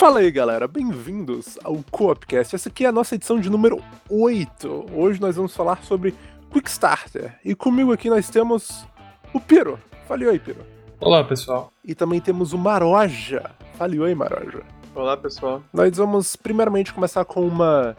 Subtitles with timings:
[0.00, 2.54] Fala aí, galera, bem-vindos ao Coopcast.
[2.54, 4.86] Essa aqui é a nossa edição de número 8.
[4.94, 6.14] Hoje nós vamos falar sobre
[6.50, 7.38] Quickstarter.
[7.44, 8.86] E comigo aqui nós temos
[9.34, 9.78] o Piro.
[10.08, 10.64] Fale oi, Piro.
[10.98, 11.70] Olá, pessoal.
[11.84, 13.50] E também temos o Maroja.
[13.74, 14.62] Fale oi, Maroja.
[14.94, 15.62] Olá, pessoal.
[15.70, 17.94] Nós vamos primeiramente começar com uma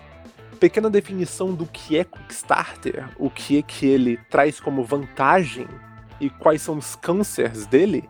[0.60, 5.68] pequena definição do que é Quickstarter, o que é que ele traz como vantagem
[6.20, 8.10] e quais são os cânceres dele.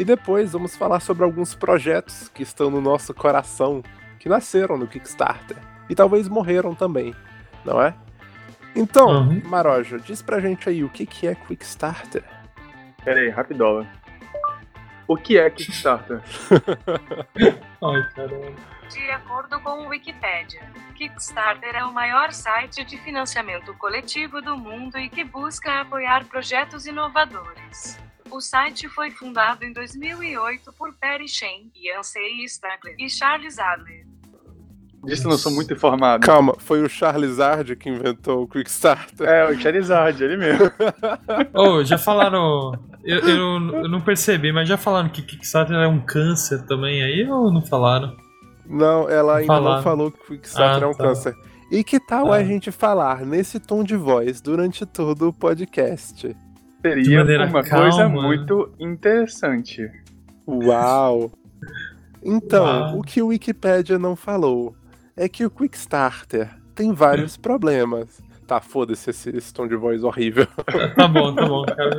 [0.00, 3.82] E depois vamos falar sobre alguns projetos que estão no nosso coração,
[4.18, 5.58] que nasceram no Kickstarter.
[5.90, 7.14] E talvez morreram também,
[7.66, 7.94] não é?
[8.74, 9.42] Então, uhum.
[9.44, 12.24] Maroja, diz pra gente aí o que, que é Quickstarter.
[13.04, 13.86] Pera aí, rapidola.
[15.06, 16.22] O que é Kickstarter?
[17.84, 18.56] Ai, caramba.
[18.88, 20.62] De acordo com o Wikipedia,
[20.94, 26.86] Kickstarter é o maior site de financiamento coletivo do mundo e que busca apoiar projetos
[26.86, 28.00] inovadores.
[28.30, 34.06] O site foi fundado em 2008 por Perry Shen, Yancey Stagler e Charles Adler.
[35.04, 36.24] Disso não sou muito informado.
[36.24, 39.26] Calma, foi o Charizard que inventou o Quickstarter.
[39.26, 40.70] É, o Charizard, ele mesmo.
[41.54, 42.72] oh, já falaram.
[43.02, 43.38] Eu, eu,
[43.76, 47.64] eu, não percebi, mas já falaram que Kickstarter é um câncer também aí ou não
[47.64, 48.14] falaram?
[48.66, 49.76] Não, ela ainda falaram.
[49.76, 51.04] não falou que Quickstarter ah, é um tá.
[51.04, 51.34] câncer.
[51.70, 52.36] E que tal ah.
[52.36, 56.36] a gente falar nesse tom de voz durante todo o podcast?
[56.82, 57.90] Seria uma calma.
[57.90, 59.90] coisa muito interessante.
[60.46, 61.30] Uau!
[62.22, 62.98] Então, Uau.
[62.98, 64.74] o que o Wikipedia não falou
[65.16, 68.22] é que o Quickstarter tem vários problemas.
[68.46, 70.46] Tá, foda-se esse, esse, tom de voz horrível.
[70.96, 71.94] tá bom, tá bom, cara.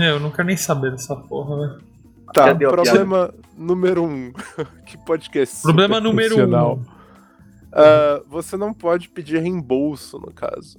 [0.00, 1.94] Eu não quero nem saber dessa porra, velho.
[2.32, 4.32] Tá, Cadê problema número um.
[4.86, 6.72] que podcast Problema número um.
[6.74, 10.78] Uh, você não pode pedir reembolso, no caso.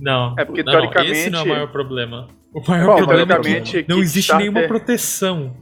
[0.00, 1.12] Não, é porque não, teoricamente.
[1.12, 2.28] Esse não é o maior problema.
[2.52, 5.56] O maior Bom, problema é que não existe nenhuma proteção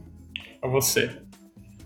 [0.61, 1.21] a você.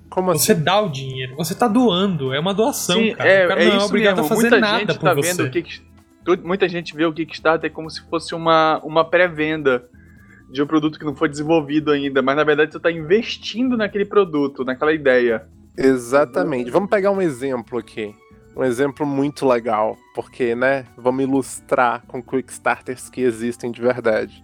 [0.10, 0.64] Como você assim?
[0.64, 3.30] dá o dinheiro, você tá doando, é uma doação, Sim, cara.
[3.30, 4.26] É, o cara é não é obrigado mesmo.
[4.26, 5.30] a fazer muita nada gente por tá você.
[5.30, 5.82] Vendo o Kick,
[6.44, 9.84] muita gente vê o Kickstarter como se fosse uma, uma pré-venda
[10.52, 14.06] de um produto que não foi desenvolvido ainda, mas na verdade você tá investindo naquele
[14.06, 15.48] produto, naquela ideia.
[15.78, 16.72] Exatamente.
[16.72, 18.14] Vamos pegar um exemplo aqui.
[18.60, 24.44] Um exemplo muito legal, porque, né, vamos ilustrar com Quickstarters que existem de verdade.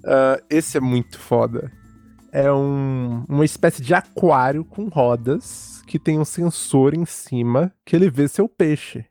[0.00, 1.72] Uh, esse é muito foda.
[2.30, 7.96] É um, uma espécie de aquário com rodas que tem um sensor em cima que
[7.96, 9.06] ele vê seu peixe.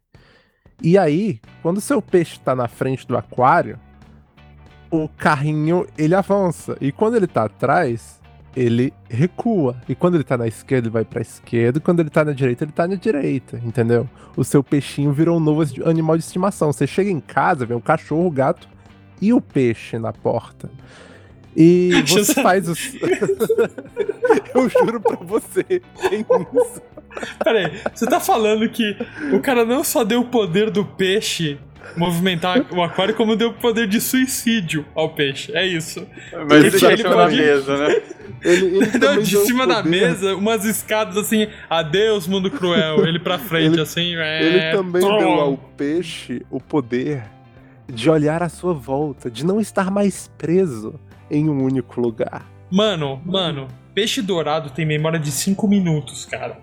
[0.79, 3.79] E aí, quando seu peixe está na frente do aquário,
[4.91, 6.78] o carrinho ele avança.
[6.79, 8.19] E quando ele está atrás,
[8.55, 9.75] ele recua.
[9.87, 11.77] E quando ele tá na esquerda, ele vai pra esquerda.
[11.77, 14.09] E quando ele tá na direita, ele tá na direita, entendeu?
[14.35, 16.71] O seu peixinho virou um novo animal de estimação.
[16.71, 18.67] Você chega em casa, vê um cachorro, um gato
[19.21, 20.69] e o peixe na porta.
[21.55, 22.93] E você faz os.
[24.53, 26.81] Eu juro pra você, tem isso.
[27.43, 28.95] Peraí, você tá falando que
[29.33, 31.59] o cara não só deu o poder do peixe
[31.95, 35.51] movimentar o aquário, como deu o poder de suicídio ao peixe.
[35.56, 36.06] É isso.
[36.47, 37.38] Mas ele deixou pode...
[37.38, 38.01] na mesa, né?
[38.44, 43.06] Ele, ele deu de cima da mesa, umas escadas assim, adeus, mundo cruel.
[43.06, 44.16] Ele pra frente, ele, assim.
[44.16, 44.44] É...
[44.44, 47.23] Ele também deu ao peixe o poder
[47.88, 52.46] de olhar à sua volta, de não estar mais preso em um único lugar.
[52.72, 56.59] Mano, mano, peixe dourado tem memória de 5 minutos, cara.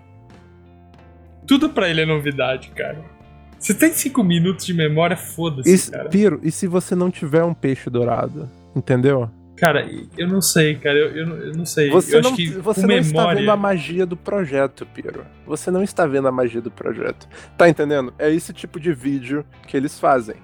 [1.45, 3.16] Tudo pra ele é novidade, cara.
[3.59, 6.09] Você tem 5 minutos de memória, foda-se, cara.
[6.09, 8.49] Piro, e se você não tiver um peixe dourado?
[8.75, 9.29] Entendeu?
[9.55, 11.89] Cara, eu não sei, cara, eu, eu, eu não sei.
[11.89, 12.99] Você eu não, você não memória...
[12.99, 15.25] está vendo a magia do projeto, Piro.
[15.47, 17.27] Você não está vendo a magia do projeto.
[17.57, 18.13] Tá entendendo?
[18.19, 20.35] É esse tipo de vídeo que eles fazem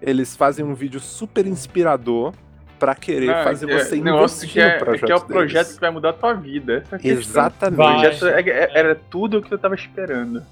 [0.00, 2.32] eles fazem um vídeo super inspirador
[2.78, 5.64] para querer não, fazer é, você investir que é, no projeto que é o projeto
[5.64, 5.74] deles.
[5.74, 6.84] que vai mudar a tua vida.
[7.02, 7.80] Exatamente.
[7.80, 10.42] O projeto é, é, era tudo o que eu tava esperando.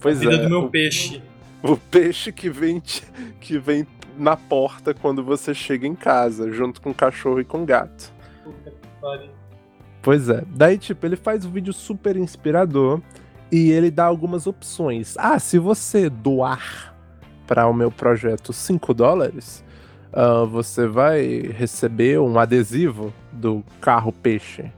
[0.00, 0.38] Pois a vida é.
[0.38, 1.22] do meu o, peixe.
[1.62, 2.82] O peixe que vem,
[3.40, 3.86] que vem
[4.18, 8.12] na porta quando você chega em casa, junto com o cachorro e com o gato.
[10.02, 10.44] Pois é.
[10.48, 13.00] Daí, tipo, ele faz um vídeo super inspirador
[13.50, 15.16] e ele dá algumas opções.
[15.18, 16.94] Ah, se você doar
[17.46, 19.64] para o meu projeto 5 dólares,
[20.12, 24.70] uh, você vai receber um adesivo do carro peixe.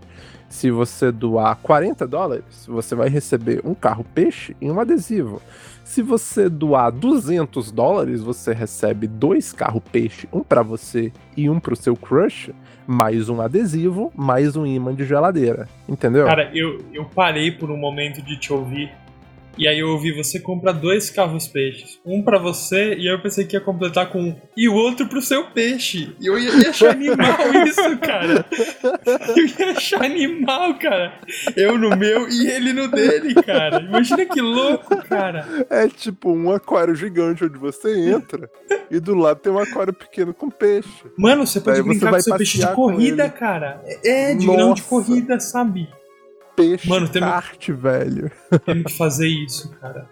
[0.48, 5.42] Se você doar 40 dólares, você vai receber um carro peixe e um adesivo.
[5.84, 11.60] Se você doar 200 dólares, você recebe dois carro peixe, um para você e um
[11.60, 12.50] para o seu crush,
[12.86, 15.68] mais um adesivo, mais um imã de geladeira.
[15.88, 16.26] Entendeu?
[16.26, 18.90] Cara, eu, eu parei por um momento de te ouvir
[19.58, 21.99] E aí eu ouvi, você compra dois carros peixes.
[22.06, 24.37] Um pra você, e aí eu pensei que ia completar com um.
[24.56, 26.14] E o outro pro seu peixe.
[26.20, 28.46] E eu ia, ia achar animal isso, cara.
[29.37, 31.19] Eu ia achar animal, cara.
[31.56, 33.81] Eu no meu e ele no dele, cara.
[33.81, 35.66] Imagina que louco, cara.
[35.69, 38.49] É tipo um aquário gigante onde você entra
[38.90, 40.88] e do lado tem um aquário pequeno com peixe.
[41.16, 43.82] Mano, você pode Daí você brincar vai com seu peixe de corrida, cara.
[44.04, 44.84] É, de grão de Nossa.
[44.84, 45.88] corrida, sabe?
[46.62, 48.31] Peixe Mano, tem- kart, velho.
[48.64, 50.08] Temos que fazer isso, cara.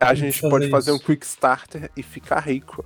[0.00, 1.00] A Tem gente que pode fazer isso.
[1.02, 2.84] um quick starter e ficar rico.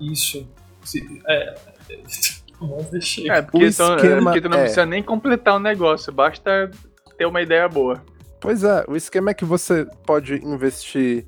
[0.00, 0.48] Isso.
[0.82, 1.54] Se- é.
[2.60, 3.36] Vamos deixar.
[3.36, 6.12] É, porque, O então, é, esquema porque tu não é- precisa nem completar o negócio,
[6.12, 6.70] basta
[7.16, 8.02] ter uma ideia boa.
[8.40, 11.24] Pois é, o esquema é que você pode investir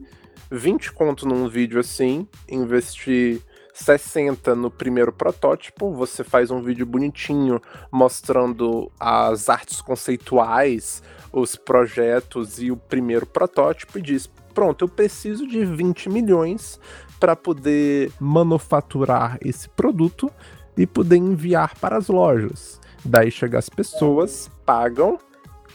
[0.51, 3.41] 20 conto num vídeo assim, investir
[3.81, 7.61] 60 no primeiro protótipo, você faz um vídeo bonitinho
[7.91, 15.47] mostrando as artes conceituais, os projetos e o primeiro protótipo e diz: "Pronto, eu preciso
[15.47, 16.79] de 20 milhões
[17.19, 20.31] para poder manufaturar esse produto
[20.77, 22.81] e poder enviar para as lojas".
[23.05, 25.19] Daí chega as pessoas, pagam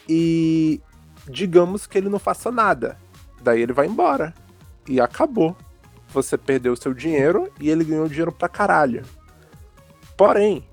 [0.07, 0.79] e
[1.27, 2.97] digamos que ele não faça nada.
[3.41, 4.33] Daí ele vai embora.
[4.87, 5.55] E acabou.
[6.15, 9.03] Você perdeu seu dinheiro e ele ganhou dinheiro pra caralho.
[10.17, 10.63] Porém,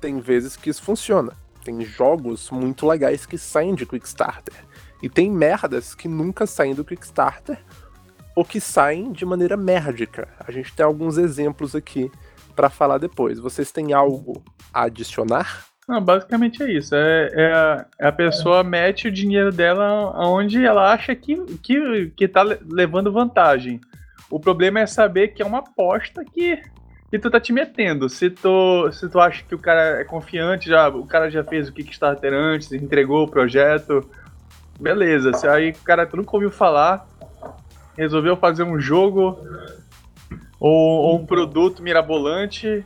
[0.00, 1.34] tem vezes que isso funciona.
[1.64, 4.54] Tem jogos muito legais que saem de Quickstarter.
[5.00, 7.58] E tem merdas que nunca saem do Quickstarter
[8.34, 10.28] ou que saem de maneira merdica.
[10.44, 12.10] A gente tem alguns exemplos aqui
[12.56, 13.38] pra falar depois.
[13.38, 14.42] Vocês têm algo
[14.74, 15.64] a adicionar?
[15.88, 16.92] Não, basicamente é isso.
[16.96, 22.10] É, é a, é a pessoa mete o dinheiro dela onde ela acha que, que,
[22.16, 23.80] que tá le- levando vantagem.
[24.30, 26.60] O problema é saber que é uma aposta que,
[27.10, 28.08] que tu tá te metendo.
[28.08, 31.68] Se tu, se tu acha que o cara é confiante, já, o cara já fez
[31.68, 34.08] o Kickstarter antes, entregou o projeto,
[34.78, 35.32] beleza.
[35.32, 37.08] Se aí o cara tu nunca ouviu falar,
[37.96, 39.38] resolveu fazer um jogo
[40.60, 42.84] ou, ou um produto mirabolante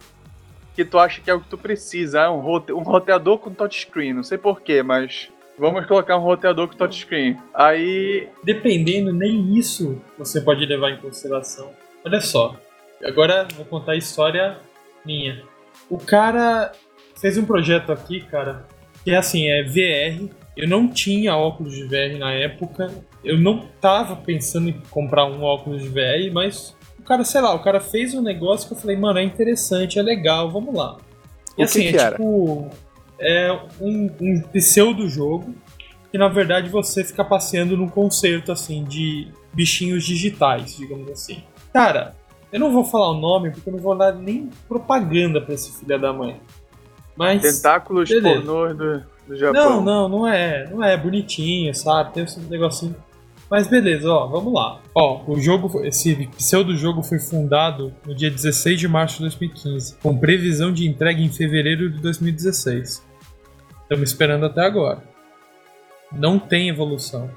[0.75, 2.23] que tu acha que é o que tu precisa.
[2.23, 4.15] Ah, um, rote um roteador com touchscreen.
[4.15, 5.29] Não sei porquê, mas
[5.63, 7.39] vamos colocar um roteador com touchscreen.
[7.55, 8.29] Aí.
[8.43, 11.71] Dependendo, nem isso você pode levar em consideração.
[12.05, 12.57] Olha só,
[13.05, 14.59] agora vou contar a história
[15.07, 15.41] minha.
[15.89, 16.73] O cara
[17.21, 18.67] fez um projeto aqui, cara,
[19.05, 20.29] que é assim, é VR.
[20.57, 22.91] Eu não tinha óculos de VR na época.
[23.25, 27.55] Eu não tava pensando em comprar um óculos de VR, mas o cara, sei lá,
[27.55, 30.99] o cara fez um negócio que eu falei, mano, é interessante, é legal, vamos lá.
[31.51, 32.17] E O que assim, que é era?
[32.17, 32.69] tipo.
[33.23, 35.55] É um, um pseudo-jogo
[36.11, 41.43] que na verdade você fica passeando num concerto assim de bichinhos digitais, digamos assim.
[41.73, 42.15] Cara,
[42.53, 45.73] eu não vou falar o nome porque eu não vou dar nem propaganda pra esse
[45.79, 46.39] filho da mãe.
[47.17, 48.41] Mas Tentáculos beleza.
[48.41, 49.83] pornôs do, do Japão.
[49.83, 52.13] não, não, não é, não é bonitinho, sabe?
[52.13, 52.95] Tem esse negocinho.
[53.51, 54.81] Mas beleza, ó, vamos lá.
[54.95, 59.97] Ó, o jogo, esse pseudo jogo foi fundado no dia 16 de março de 2015,
[60.03, 63.03] com previsão de entrega em fevereiro de 2016.
[63.93, 65.03] Estamos esperando até agora.
[66.11, 67.31] Não tem evolução.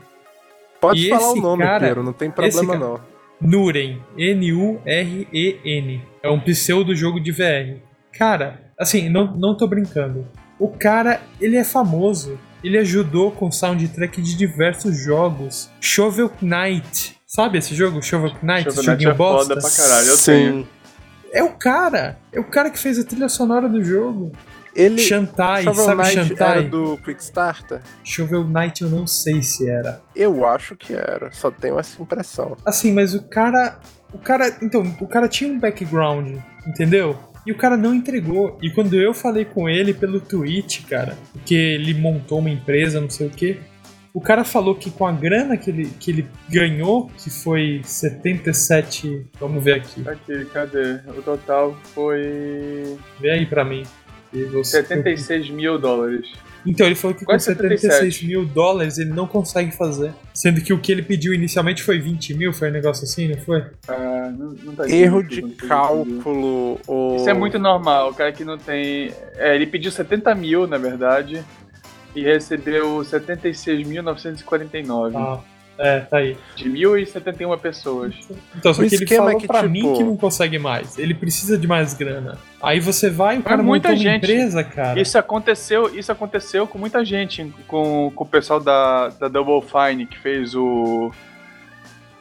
[0.80, 3.00] Pode E falar o nome, cara- Pedro, não tem problema cara- não.
[3.42, 6.02] Nuren, N-U-R-E-N.
[6.24, 7.82] É um pseudo jogo de VR.
[8.18, 10.26] Cara, assim, não, não tô brincando.
[10.58, 12.40] O cara, ele é famoso.
[12.64, 15.70] Ele ajudou com soundtrack de diversos jogos.
[15.82, 17.18] Shovel Knight.
[17.28, 18.02] Sabe esse jogo?
[18.02, 18.64] Shovel Knight?
[18.74, 19.56] Shovel Knight é bosta?
[19.56, 20.32] foda pra caralho, eu Sim.
[20.32, 20.68] tenho.
[21.34, 22.18] É o cara.
[22.32, 24.32] É o cara que fez a trilha sonora do jogo.
[24.76, 26.52] Ele, Shantai, Shovel sabe Knight Shantai?
[26.60, 27.82] era do Quickstarter?
[28.04, 30.02] Shovel Knight eu não sei se era.
[30.16, 32.58] Eu acho que era, só tenho essa impressão.
[32.66, 33.80] Assim, mas o cara.
[34.14, 34.58] O cara.
[34.62, 37.18] Então, o cara tinha um background, entendeu?
[37.46, 38.58] E o cara não entregou.
[38.62, 43.10] E quando eu falei com ele pelo Twitch, cara, porque ele montou uma empresa, não
[43.10, 43.60] sei o quê,
[44.16, 49.28] o cara falou que com a grana que ele, que ele ganhou, que foi 77.
[49.38, 50.08] Vamos ver aqui.
[50.08, 51.02] Aqui, cadê?
[51.18, 53.84] O total foi Vê aí pra mim.
[54.36, 56.28] E você- 76 mil dólares.
[56.68, 58.26] Então, ele falou que com Quase 76 77.
[58.28, 60.12] mil dólares ele não consegue fazer.
[60.34, 63.38] Sendo que o que ele pediu inicialmente foi 20 mil, foi um negócio assim, não
[63.38, 63.64] foi?
[63.88, 67.18] Ah, não, não tá Erro de cálculo ou...
[67.18, 69.12] Isso é muito normal, o cara que não tem.
[69.36, 71.44] É, ele pediu 70 mil, na verdade,
[72.16, 75.16] e recebeu 76.949.
[75.16, 75.40] Ah,
[75.78, 76.38] é, tá aí.
[76.56, 78.16] De 1.071 pessoas.
[78.56, 80.98] Então, só O que ele falou é que, pra tipo- mim que não consegue mais.
[80.98, 82.38] Ele precisa de mais grana.
[82.62, 84.24] Aí você vai, o cara muita montou uma gente.
[84.24, 85.00] empresa, cara.
[85.00, 90.06] Isso aconteceu, isso aconteceu com muita gente, com, com o pessoal da, da Double Fine
[90.06, 91.12] que fez o.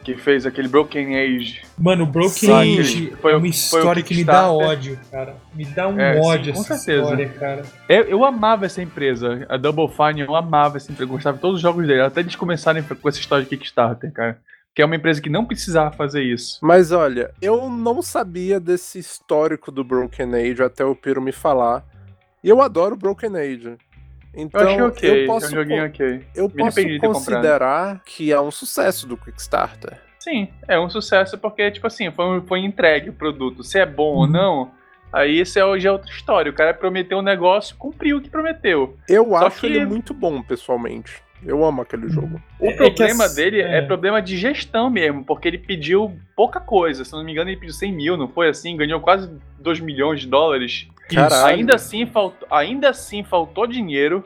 [0.04, 1.62] que fez aquele Broken Age.
[1.78, 2.78] Mano, o Broken Sim.
[2.80, 5.34] Age Foi é o- uma foi o história que me dá ódio, cara.
[5.54, 7.02] Me dá um É, sim, ódio com essa certeza.
[7.02, 7.62] história, cara.
[7.88, 11.40] Eu, eu amava essa empresa, a Double Fine, eu amava essa empresa, eu gostava de
[11.40, 14.38] todos os jogos dele, até eles começarem com essa história de Kickstarter, cara.
[14.74, 16.58] que é uma empresa que não precisava fazer isso.
[16.60, 21.84] Mas olha, eu não sabia desse histórico do Broken Age até o Piro me falar.
[22.42, 23.76] E eu adoro Broken Age.
[24.36, 26.20] Então, eu achei ok, eu posso, é um joguinho ok.
[26.34, 30.00] eu Me posso considerar que é um sucesso do Kickstarter.
[30.18, 33.62] Sim, é um sucesso porque, tipo assim, foi, foi entregue o produto.
[33.62, 34.26] Se é bom ou Uhum.
[34.26, 34.70] não,
[35.12, 36.50] aí isso é, já é outra história.
[36.50, 38.96] O cara prometeu um negócio, cumpriu o que prometeu.
[39.08, 41.22] Eu Só acho que- ele muito bom, pessoalmente.
[41.46, 42.40] Eu amo aquele jogo.
[42.58, 43.78] O É- é que problema as- dele é.
[43.78, 43.82] é.
[43.82, 47.04] problema de gestão mesmo, porque ele pediu pouca coisa.
[47.04, 48.76] Se não me engano, ele pediu 100 mil, não foi assim?
[48.76, 50.88] Ganhou quase 2 milhões de dólares.
[51.12, 51.46] Caralho.
[51.56, 54.24] Ainda assim, faltou, ainda assim faltou dinheiro.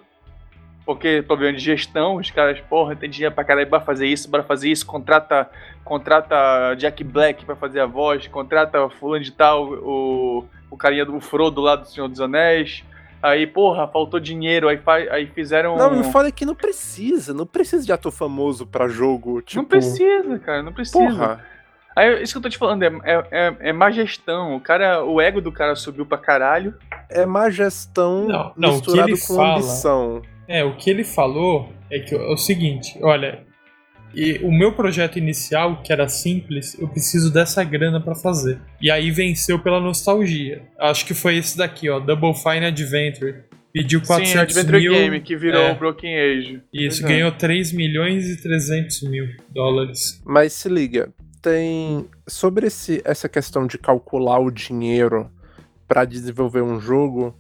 [0.87, 4.43] Porque problema de gestão, os caras, porra, tem dinheiro pra caralho pra fazer isso, pra
[4.43, 5.47] fazer isso, contrata,
[5.85, 11.21] contrata Jack Black pra fazer a voz, contrata fulano de tal, o, o carinha do
[11.21, 12.85] Frodo lá do Senhor dos Anéis.
[13.23, 14.79] Aí, porra, faltou dinheiro, aí,
[15.11, 15.77] aí fizeram.
[15.77, 17.35] Não, e o foda é que não precisa.
[17.35, 19.43] Não precisa de ator famoso pra jogo.
[19.43, 20.99] Tipo, Não precisa, cara, não precisa.
[20.99, 21.45] Porra.
[21.97, 24.55] Aí, isso que eu tô te falando, é, é, é, é má gestão.
[24.55, 26.75] O cara, o ego do cara subiu pra caralho.
[27.11, 30.23] É má gestão Não, não, o que misturado ele com fala- ambição.
[30.47, 33.45] É, o que ele falou é que é o seguinte, olha,
[34.15, 38.59] e o meu projeto inicial, que era simples, eu preciso dessa grana pra fazer.
[38.81, 40.63] E aí venceu pela nostalgia.
[40.79, 43.45] Acho que foi esse daqui, ó, Double Fine Adventure.
[43.73, 44.93] Pediu 400 Sim, Adventure mil.
[44.93, 45.73] Game, que virou é.
[45.73, 46.63] o Broken Age.
[46.73, 50.21] Isso, ganhou 3 milhões e 300 mil dólares.
[50.25, 51.13] Mas se liga,
[51.43, 55.31] tem sobre esse, essa questão de calcular o dinheiro
[55.87, 57.39] pra desenvolver um jogo,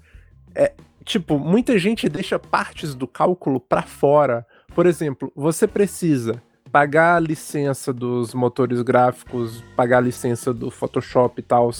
[0.54, 0.72] é
[1.04, 4.46] tipo, muita gente deixa partes do cálculo pra fora.
[4.74, 11.40] Por exemplo, você precisa pagar a licença dos motores gráficos, pagar a licença do Photoshop
[11.40, 11.70] e tal.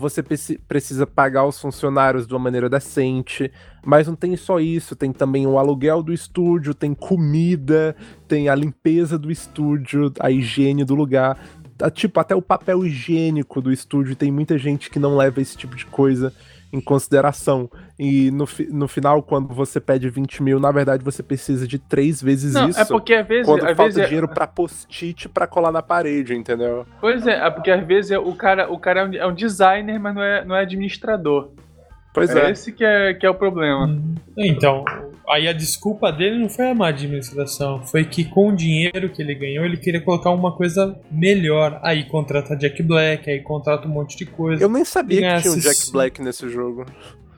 [0.00, 3.50] você preci- precisa pagar os funcionários de uma maneira decente.
[3.84, 7.94] Mas não tem só isso, tem também o aluguel do estúdio, tem comida,
[8.26, 11.38] tem a limpeza do estúdio, a higiene do lugar.
[11.76, 15.56] Tá, Tipo, até o papel higiênico do estúdio, tem muita gente que não leva esse
[15.56, 16.32] tipo de coisa
[16.72, 17.70] em consideração.
[17.98, 22.22] E no, no final, quando você pede 20 mil, na verdade você precisa de três
[22.22, 22.80] vezes Não, isso.
[22.80, 23.46] é porque às vezes.
[23.46, 26.86] Quando às falta vezes é- dinheiro pra post-it pra colar na parede, entendeu?
[27.00, 29.34] Pois é, é porque às vezes é- o cara, o cara é um, é um
[29.34, 31.50] designer, mas não é, não é administrador.
[32.18, 32.50] Pois é é.
[32.50, 34.00] esse que é, que é o problema.
[34.36, 34.84] Então,
[35.28, 39.20] aí a desculpa dele não foi a má administração, foi que com o dinheiro que
[39.20, 41.78] ele ganhou, ele queria colocar uma coisa melhor.
[41.82, 44.62] Aí contrata Jack Black, aí contrata um monte de coisa.
[44.62, 46.84] Eu nem sabia que tinha um Jack Black nesse jogo.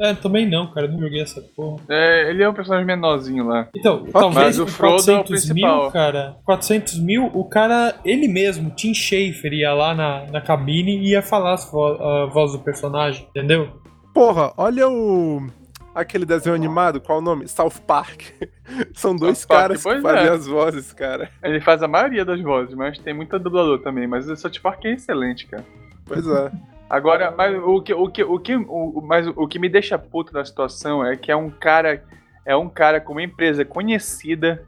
[0.00, 1.82] É, também não, cara, eu não joguei essa porra.
[1.90, 3.68] É, ele é um personagem menorzinho lá.
[3.76, 5.82] Então, talvez Mas o Frodo é o 400 principal.
[5.82, 10.96] mil, cara, 400 mil, o cara, ele mesmo, Tim Schafer, ia lá na, na cabine
[10.96, 13.68] e ia falar a voz do personagem, entendeu?
[14.14, 15.46] Porra, olha o.
[15.92, 17.48] Aquele desenho animado, qual o nome?
[17.48, 18.22] South Park.
[18.94, 20.30] São dois South Park, caras que pois fazem é.
[20.30, 21.30] as vozes, cara.
[21.42, 24.06] Ele faz a maioria das vozes, mas tem muita dublador também.
[24.06, 25.64] Mas o South Park é excelente, cara.
[26.06, 26.50] Pois é.
[26.88, 30.32] Agora, mas o que, o que, o que, o- mas o que me deixa puto
[30.32, 32.02] na situação é que é um cara,
[32.46, 34.62] é um cara com uma empresa conhecida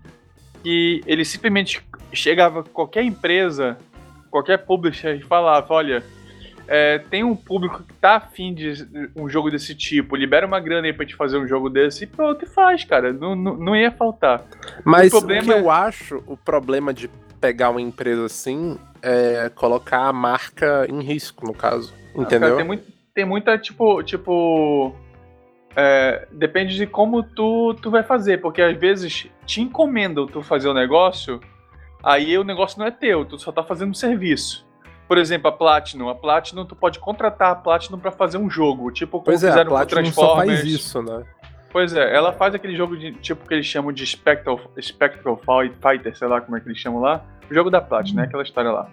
[0.63, 3.77] que ele simplesmente chegava qualquer empresa,
[4.31, 6.03] qualquer publisher e falava, olha,
[6.75, 8.73] é, tem um público que tá afim de
[9.15, 12.07] um jogo desse tipo, libera uma grana aí pra gente fazer um jogo desse e
[12.07, 13.13] pronto, e faz, cara.
[13.13, 14.43] Não, não, não ia faltar.
[14.83, 18.79] Mas O o, problema que é- eu acho, o problema de pegar uma empresa assim
[19.03, 21.93] é colocar a marca em risco, no caso.
[21.93, 22.57] Cara, Entendeu?
[22.57, 24.97] tem, muito, tem muita, tipo, tipo.
[25.77, 30.69] é, depende de como tu, tu vai fazer, porque às vezes te encomendam tu fazer
[30.71, 31.39] o negócio,
[32.03, 34.67] aí o negócio não é teu, tu só tá fazendo um serviço.
[35.13, 36.09] Por exemplo, a Platinum.
[36.09, 39.49] A Platinum, tu pode contratar a Platinum pra fazer um jogo, tipo como Pois é,
[39.49, 40.61] a fizeram com Platinum só Transformers.
[40.61, 41.23] faz isso, né?
[41.71, 45.77] Pois é, ela faz aquele jogo de tipo que eles chamam de Spectral, Spectral Fight-
[45.83, 47.23] Fighter, sei lá como é que eles chamam lá.
[47.51, 48.25] O jogo da Platinum, né?
[48.25, 48.89] Aquela história lá.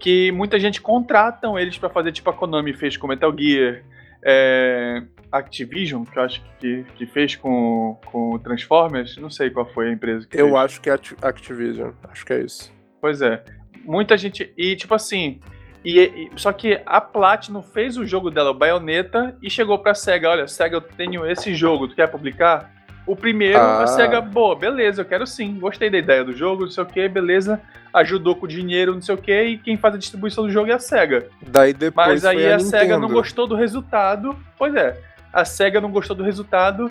[0.00, 3.82] Que muita gente contratam eles pra fazer, tipo a Konami fez com Metal Gear,
[4.24, 9.88] é, Activision, que eu acho que, que fez com, com Transformers, não sei qual foi
[9.88, 10.56] a empresa que Eu fez.
[10.56, 11.90] acho que é Acti- Activision.
[12.10, 12.72] Acho que é isso.
[13.00, 13.44] Pois é.
[13.84, 14.52] Muita gente.
[14.56, 15.40] E tipo assim.
[15.84, 19.94] E, e- só que a Platinum fez o jogo dela, o Bayonetta, e chegou pra
[19.94, 22.72] SEGA: olha, SEGA, eu tenho esse jogo, tu quer publicar?
[23.06, 23.82] O primeiro, Ah.
[23.82, 26.86] a SEGA, boa, beleza, eu quero sim, gostei da ideia do jogo, não sei o
[26.86, 27.60] que, beleza,
[27.92, 30.70] ajudou com o dinheiro, não sei o que, e quem faz a distribuição do jogo
[30.70, 31.28] é a SEGA.
[31.46, 34.98] Daí depois Mas aí a, a, SEGA não gostou do resultado, pois é,
[35.30, 36.90] a SEGA não gostou do resultado,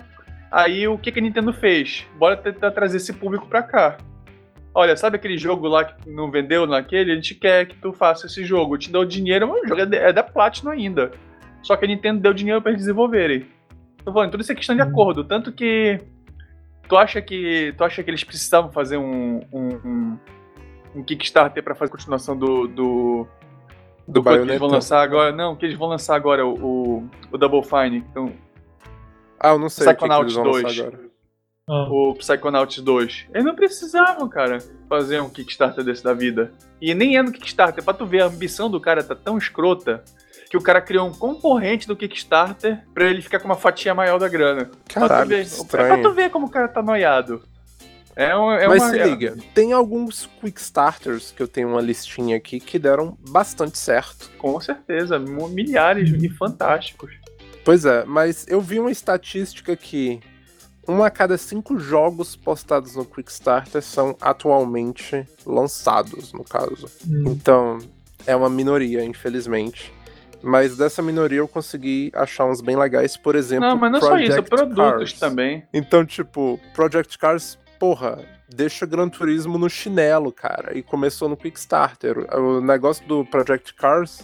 [0.52, 2.06] aí o que, que a Nintendo fez?
[2.16, 3.96] Bora tentar trazer esse público pra cá.
[4.74, 7.12] Olha, sabe aquele jogo lá que não vendeu naquele?
[7.12, 8.76] A gente quer que tu faça esse jogo.
[8.76, 11.12] Te deu dinheiro, mas o jogo é é da Platinum ainda.
[11.62, 13.46] Só que a Nintendo deu dinheiro pra eles desenvolverem.
[14.04, 15.22] Tô falando, tudo isso é questão de acordo.
[15.24, 16.00] Tanto que.
[16.88, 17.72] Tu acha que.
[17.78, 19.40] Tu acha que eles precisavam fazer um.
[19.52, 20.18] um, um,
[20.96, 22.66] um Kickstarter pra fazer a continuação do.
[22.66, 23.26] do
[24.08, 25.32] Do coisa que eles vão lançar agora.
[25.32, 26.52] Não, que eles vão lançar agora, o,
[26.98, 27.98] o, o Double Fine.
[28.10, 28.32] Então,
[29.40, 30.80] Ah, eu não sei o que, que eles Psychonauts vão lançar 2.
[30.80, 31.13] agora.
[31.66, 33.26] Ah, o Psychonauts 2.
[33.32, 36.52] Eles não precisavam, cara, fazer um Kickstarter desse da vida.
[36.80, 40.04] E nem é no Kickstarter, pra tu ver, a ambição do cara tá tão escrota
[40.50, 44.18] que o cara criou um concorrente do Kickstarter pra ele ficar com uma fatia maior
[44.18, 44.66] da grana.
[44.66, 47.42] pra tu Caralho, ver, é pra tu ver como o cara tá noiado.
[48.14, 48.90] É, um, é Mas uma...
[48.90, 54.30] se liga, tem alguns Quickstarters que eu tenho uma listinha aqui que deram bastante certo.
[54.38, 57.10] Com certeza, milhares e fantásticos.
[57.64, 60.20] Pois é, mas eu vi uma estatística que
[60.88, 66.90] um a cada cinco jogos postados no Quickstarter são atualmente lançados, no caso.
[67.06, 67.24] hum.
[67.28, 67.78] Então,
[68.26, 69.92] é uma minoria, infelizmente.
[70.42, 74.18] Mas dessa minoria eu consegui achar uns bem legais, por exemplo, Não, mas não só
[74.18, 75.18] isso, Project produtos Cars.
[75.18, 75.64] também.
[75.72, 80.76] Então, tipo, Project Cars, porra, deixa Gran Turismo no chinelo, cara.
[80.76, 82.26] E começou no Kickstarter.
[82.36, 84.20] O negócio do Project Cars,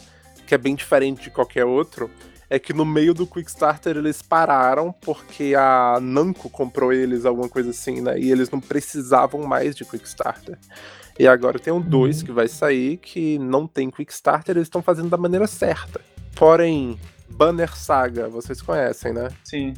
[0.46, 2.10] que é bem diferente de qualquer outro,
[2.50, 7.70] é que no meio do Kickstarter eles pararam porque a Namco comprou eles, alguma coisa
[7.70, 8.18] assim, né?
[8.18, 10.58] E eles não precisavam mais de Kickstarter.
[11.16, 15.08] E agora tem um 2 que vai sair que não tem Kickstarter, eles estão fazendo
[15.08, 16.00] da maneira certa.
[16.34, 19.28] Porém, Banner Saga, vocês conhecem, né?
[19.44, 19.74] Sim.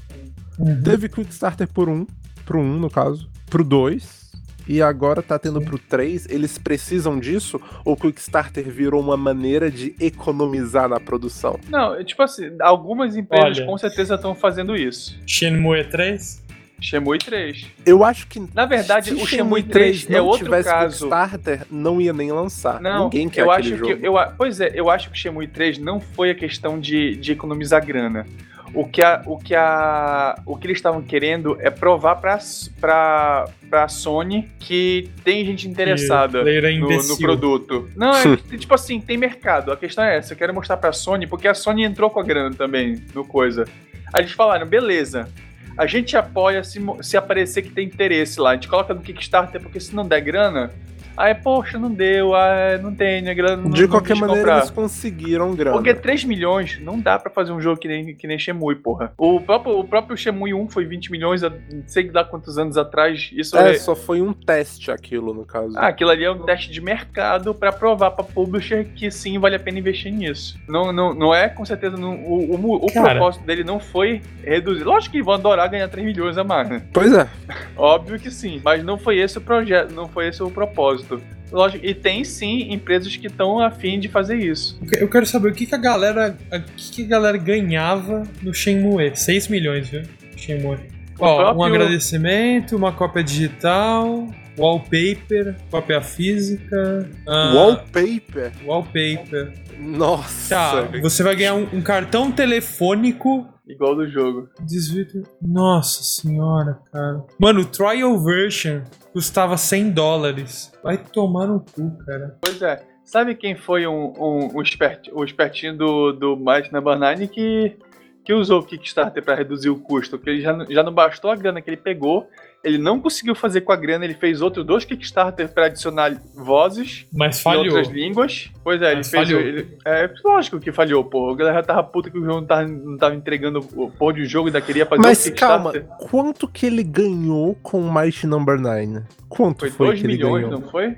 [0.59, 0.83] Uhum.
[0.83, 2.07] Teve Quickstarter por um,
[2.47, 4.22] pro 1 um, no caso, pro 2,
[4.66, 6.26] e agora tá tendo pro 3.
[6.28, 7.61] Eles precisam disso?
[7.85, 11.59] Ou o Quickstarter virou uma maneira de economizar na produção?
[11.69, 13.66] Não, é tipo assim, algumas empresas Olha.
[13.66, 15.19] com certeza estão fazendo isso.
[15.26, 16.42] Shenmue 3?
[16.81, 17.66] Shenmue 3.
[17.87, 18.42] Eu acho que.
[18.52, 21.07] Na verdade, se o Shenmue 3 é não outro tivesse caso.
[21.07, 22.81] Quickstarter, não ia nem lançar.
[22.81, 24.00] Não, Ninguém quer eu aquele acho jogo.
[24.00, 27.16] que eu, pois é, eu acho que o Shenmue 3 não foi a questão de,
[27.16, 28.26] de economizar grana.
[28.75, 32.38] O que a, o que a, o que eles estavam querendo é provar pra,
[32.81, 37.91] pra, pra Sony que tem gente interessada é no, no produto.
[37.95, 39.73] Não, é tipo assim, tem mercado.
[39.73, 42.23] A questão é essa, eu quero mostrar pra Sony porque a Sony entrou com a
[42.23, 43.67] grana também no coisa.
[44.12, 45.29] Aí eles falaram, beleza.
[45.76, 48.50] A gente apoia se, se aparecer que tem interesse lá.
[48.50, 50.71] A gente coloca no Kickstarter porque se não der grana,
[51.16, 54.59] aí, poxa, não deu, ah, não tem, né, grana, não, De qualquer maneira, comprar.
[54.59, 55.76] eles conseguiram grana.
[55.76, 59.13] Porque 3 milhões não dá pra fazer um jogo que nem, que nem Shenmue, porra.
[59.19, 62.76] O próprio, o próprio Shenmue 1 foi 20 milhões, há não sei lá quantos anos
[62.76, 63.30] atrás.
[63.32, 63.75] Isso É, é.
[63.78, 65.76] só foi um teste aquilo, no caso.
[65.76, 69.56] Ah, aquilo ali é um teste de mercado pra provar pra publisher que sim vale
[69.56, 70.58] a pena investir nisso.
[70.69, 73.10] Não, não, não é, com certeza, não- o, o, o Cara.
[73.10, 74.84] propósito dele não foi reduzir.
[74.84, 76.82] Lógico que vão adorar ganhar 3 milhões a mais, né?
[76.93, 77.28] Pois é.
[77.76, 81.01] Óbvio que sim, mas não foi esse o projeto, não foi esse o propósito.
[81.50, 84.80] Lógico, e tem sim empresas que estão afim de fazer isso.
[84.99, 86.36] Eu quero saber o que, que a galera.
[86.52, 89.12] O que, que a galera ganhava no Shenmue.
[89.15, 90.02] 6 milhões, viu?
[90.36, 90.78] Shenmue.
[91.19, 94.26] O Ó, um próprio- agradecimento, uma cópia digital,
[94.58, 97.08] wallpaper, cópia física.
[97.28, 98.52] ah, Wallpaper.
[98.65, 99.52] Wallpaper.
[99.78, 100.54] Nossa.
[100.54, 103.47] Tá, você vai ganhar um, um cartão telefônico.
[103.69, 104.49] Igual do jogo.
[104.67, 105.06] Desvio.
[105.41, 107.23] Nossa senhora, cara.
[107.38, 108.80] Mano, o trial version
[109.12, 110.72] custava 100 dólares.
[110.82, 112.36] Vai tomar no cu, cara.
[112.40, 112.82] Pois é.
[113.04, 117.76] Sabe quem foi um, um, um, expert, um espertinho do, do Number 9 que,
[118.25, 120.16] que usou o Kickstarter para reduzir o custo?
[120.16, 122.26] Porque ele já, já não bastou a grana que ele pegou,
[122.64, 127.06] ele não conseguiu fazer com a grana, ele fez outros dois Kickstarter para adicionar vozes
[127.12, 127.64] Mas em falhou.
[127.66, 128.50] outras línguas.
[128.62, 129.28] Pois é, ele Mas fez.
[129.28, 129.40] falhou.
[129.40, 131.30] ele- é lógico que falhou, pô.
[131.30, 134.25] A galera tava puta que o jogo não tava, não tava entregando o porra de
[134.26, 138.26] jogo e ainda queria fazer Mas outro calma, quanto que ele ganhou com o Mighty
[138.26, 139.02] Number 9?
[139.28, 140.60] Quanto Foi foi, 2 que ele milhões, ganhou?
[140.60, 140.96] não foi?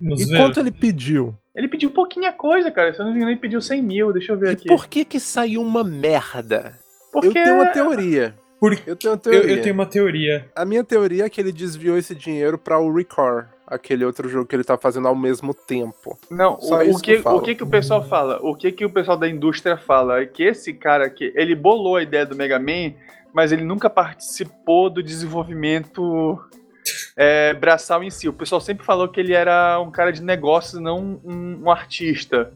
[0.00, 0.36] Vamos E ver.
[0.38, 1.34] quanto ele pediu?
[1.54, 2.92] Ele pediu pouquinha coisa, cara.
[2.92, 4.12] Se eu não me engano, ele pediu 100 mil.
[4.12, 4.68] Deixa eu ver E aqui.
[4.68, 6.74] por que que saiu uma merda?
[7.10, 8.34] Porque Eu tenho uma teoria.
[8.58, 9.54] Por- Eu tenho uma Eu, teoria.
[9.56, 10.48] eu tenho uma teoria.
[10.54, 14.46] A minha teoria é que ele desviou esse dinheiro pra o Record, aquele outro jogo
[14.46, 16.18] que ele tá fazendo ao mesmo tempo.
[16.30, 18.38] Não, Só o, o que que, o que que o pessoal fala?
[18.42, 20.20] O que que o pessoal da indústria fala?
[20.22, 22.94] É que esse cara aqui, ele bolou a ideia do Mega Man,
[23.32, 26.38] mas ele nunca participou do desenvolvimento
[27.16, 28.28] é, braçal em si.
[28.28, 32.52] O pessoal sempre falou que ele era um cara de negócios, não um, um artista.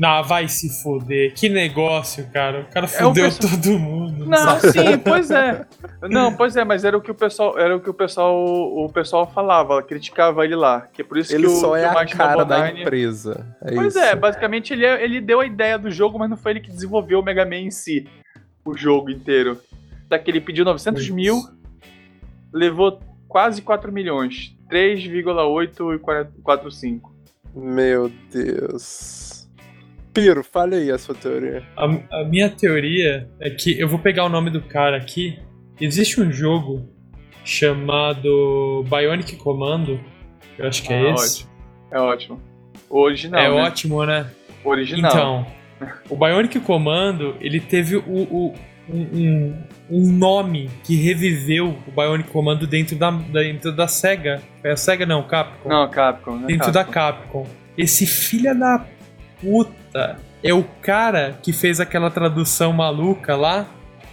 [0.00, 1.34] Não, vai se foder.
[1.34, 2.62] Que negócio, cara.
[2.62, 4.24] O cara É um fudeu perso- todo mundo.
[4.24, 5.66] Não, sim, pois é.
[6.08, 8.90] Não, pois é, mas era o que o pessoal, era o que o pessoal, o
[8.90, 11.98] pessoal falava, criticava ele lá, que é por isso Ele que o, só é o
[11.98, 13.46] a cara da empresa.
[13.60, 13.98] É Pois isso.
[13.98, 16.70] é, basicamente ele, é- ele deu a ideia do jogo, mas não foi ele que
[16.70, 18.08] desenvolveu o Mega Man em si,
[18.64, 19.60] o jogo inteiro.
[20.08, 21.14] Daqui ele pediu 900 Putz.
[21.14, 21.42] mil,
[22.50, 27.12] levou quase 4 milhões, 3,845.
[27.54, 29.29] Meu Deus.
[30.12, 31.62] Piro, fale aí a sua teoria.
[31.76, 31.84] A,
[32.20, 35.38] a minha teoria é que eu vou pegar o nome do cara aqui.
[35.80, 36.88] Existe um jogo
[37.44, 40.00] chamado Bionic Commando.
[40.58, 41.46] Eu acho que é Ah, esse.
[41.92, 42.40] É ótimo.
[42.88, 43.40] O original.
[43.40, 43.62] é né?
[43.62, 44.26] ótimo, né?
[44.64, 45.10] O original.
[45.10, 45.46] Então,
[46.08, 48.54] o Bionic Commando, ele teve o, o-
[48.88, 54.42] um, um- um nome que reviveu o Bionic Commando dentro da, dentro da SEGA.
[54.64, 55.68] É a SEGA não, Capcom.
[55.68, 56.46] Não, Capcom, né?
[56.48, 56.72] dentro Capcom.
[56.72, 57.46] da Capcom.
[57.78, 58.84] Esse filho da
[59.40, 59.79] puta
[60.42, 63.66] é o cara que fez aquela tradução maluca lá,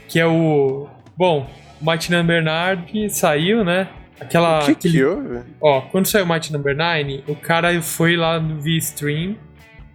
[0.08, 0.88] que é o...
[1.18, 1.50] Bom,
[1.82, 3.88] o Mighty Number 9 saiu, né?
[4.20, 4.60] Aquela...
[4.62, 5.40] o que aquele- que houve?
[5.62, 9.36] Ó, quando saiu o Mighty Number 9, o cara foi lá no V-Stream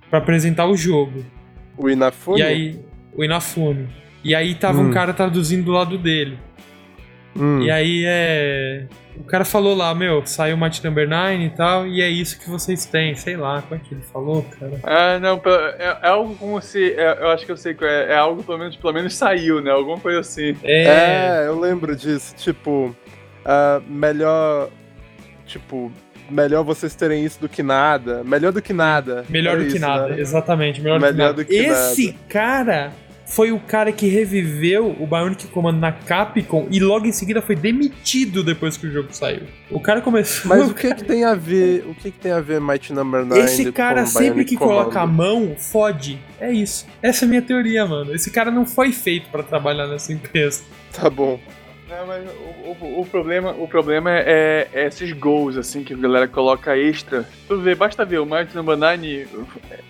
[0.08, 1.24] pra apresentar o jogo.
[1.76, 2.40] O Inafune?
[2.40, 2.80] E aí,
[3.14, 3.88] o Inafune.
[4.22, 4.92] E aí tava um Hum.
[4.92, 6.38] cara traduzindo do lado dele.
[7.36, 7.62] Hum.
[7.62, 8.86] E aí é.
[9.16, 12.38] O cara falou lá, meu, saiu o Mighty Number 9 e tal, e é isso
[12.40, 13.14] que vocês têm.
[13.14, 14.72] Sei lá, como é que ele falou, cara?
[14.82, 15.40] Ah, não,
[15.78, 16.92] é, é algo como se.
[16.92, 18.12] é- eu acho que eu sei qual é.
[18.12, 19.70] É algo pelo menos, pelo menos saiu, né?
[19.70, 20.56] Alguma coisa assim.
[20.62, 21.42] É.
[21.42, 22.34] É, eu lembro disso.
[22.36, 22.94] Tipo,
[23.44, 24.70] ah, melhor.
[25.46, 25.92] Tipo,
[26.30, 28.22] melhor vocês terem isso do que nada.
[28.24, 29.24] Melhor do que nada.
[29.28, 30.20] melhor É do que isso, nada, né?
[30.20, 30.80] exatamente.
[30.80, 31.78] Melhor, Melhor do do que que nada.
[31.92, 32.18] Esse nada.
[32.28, 32.92] cara
[33.34, 37.56] foi o cara que reviveu o Bionic Commando na Capcom e logo em seguida foi
[37.56, 39.44] demitido depois que o jogo saiu.
[39.70, 40.50] O cara começou.
[40.50, 41.82] Mas o que que tem a ver?
[41.88, 44.56] O que que tem a ver Mighty Number 9 Esse cara com sempre Bionic que
[44.58, 46.18] coloca a mão, fode.
[46.38, 46.86] É isso.
[47.02, 48.14] Essa é a minha teoria, mano.
[48.14, 50.62] Esse cara não foi feito pra trabalhar nessa empresa.
[50.92, 51.40] Tá bom.
[51.88, 55.96] Não, mas o, o- o problema, o problema é, é esses gols, assim, que a
[55.96, 57.26] galera coloca extra.
[57.48, 59.26] Tu vê, basta ver, o Mighty Number 9,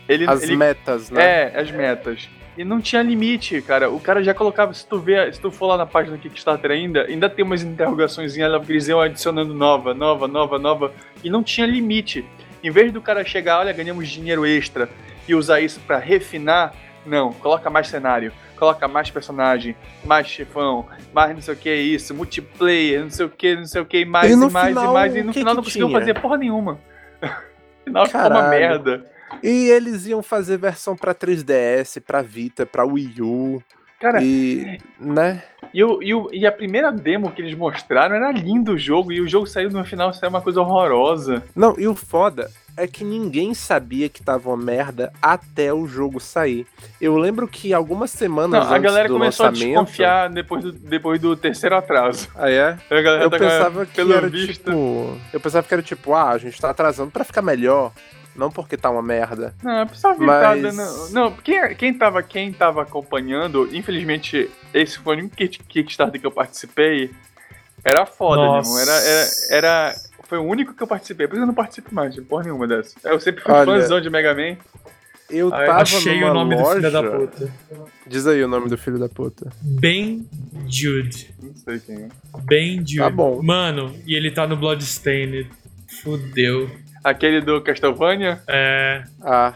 [0.08, 1.24] ele, As ele metas, né?
[1.52, 2.28] É, as metas.
[2.56, 3.90] E não tinha limite, cara.
[3.90, 6.70] O cara já colocava, se tu vê, se tu for lá na página do Kickstarter
[6.70, 10.92] ainda, ainda tem umas interrogações, eles iam adicionando nova, nova, nova, nova,
[11.24, 12.24] e não tinha limite.
[12.62, 14.88] Em vez do cara chegar, olha, ganhamos dinheiro extra
[15.26, 16.74] e usar isso pra refinar,
[17.06, 21.76] não, coloca mais cenário, coloca mais personagem, mais chefão, mais não sei o que é
[21.76, 24.84] isso, multiplayer, não sei o que, não sei o que, mais E e, mais final,
[24.84, 26.78] e mais, e no final não conseguiu fazer porra nenhuma.
[27.84, 28.50] No final ficou uma Caralho.
[28.50, 29.11] merda.
[29.42, 33.62] E eles iam fazer versão pra 3DS, pra Vita, pra Wii U.
[34.00, 34.80] Cara, E.
[34.98, 35.44] né?
[35.72, 39.12] E, o, e, o- e a primeira demo que eles mostraram era lindo o jogo,
[39.12, 41.42] e o jogo saiu no final, saiu uma coisa horrorosa.
[41.54, 46.18] Não, e o foda é que ninguém sabia que tava uma merda até o jogo
[46.18, 46.66] sair.
[47.00, 50.72] Eu lembro que algumas semanas Não, a antes galera começou lançamento, a desconfiar depois do,
[50.72, 52.28] depois do terceiro atraso.
[52.34, 52.76] Ah, é?
[52.90, 54.64] Eu tá- pensava que pelo era visto.
[54.64, 55.16] tipo.
[55.32, 57.92] Eu pensava que era tipo, ah, a gente tá atrasando pra ficar melhor.
[58.34, 59.54] Não porque tá uma merda.
[59.62, 61.10] Não, a pessoa Mas- tá dando.
[61.12, 66.26] Não, quem, quem, tava, quem tava acompanhando, infelizmente, esse foi o único Kick- Kickstarter que
[66.26, 67.10] eu participei.
[67.84, 68.68] Era foda, Nossa.
[68.68, 68.80] irmão.
[68.82, 69.94] Era, era, era.
[70.28, 71.26] Foi o único que eu participei.
[71.26, 72.94] Por isso eu não participo mais de porra nenhuma dessa.
[73.04, 74.56] Eu sempre fui Olha, fãzão de Mega Man.
[75.28, 76.74] Eu tava Achei numa o nome loja...
[76.74, 77.52] do filho da puta.
[78.06, 79.50] Diz aí o nome do filho da puta.
[79.62, 80.26] Ben
[80.68, 81.34] Jude.
[81.42, 82.08] Não sei quem é.
[82.44, 82.98] Ben Jude.
[82.98, 83.42] Tá bom.
[83.42, 85.50] Mano, e ele tá no Bloodstained.
[86.02, 86.70] Fudeu.
[87.02, 88.40] Aquele do Castlevania?
[88.48, 89.02] É.
[89.22, 89.54] Ah,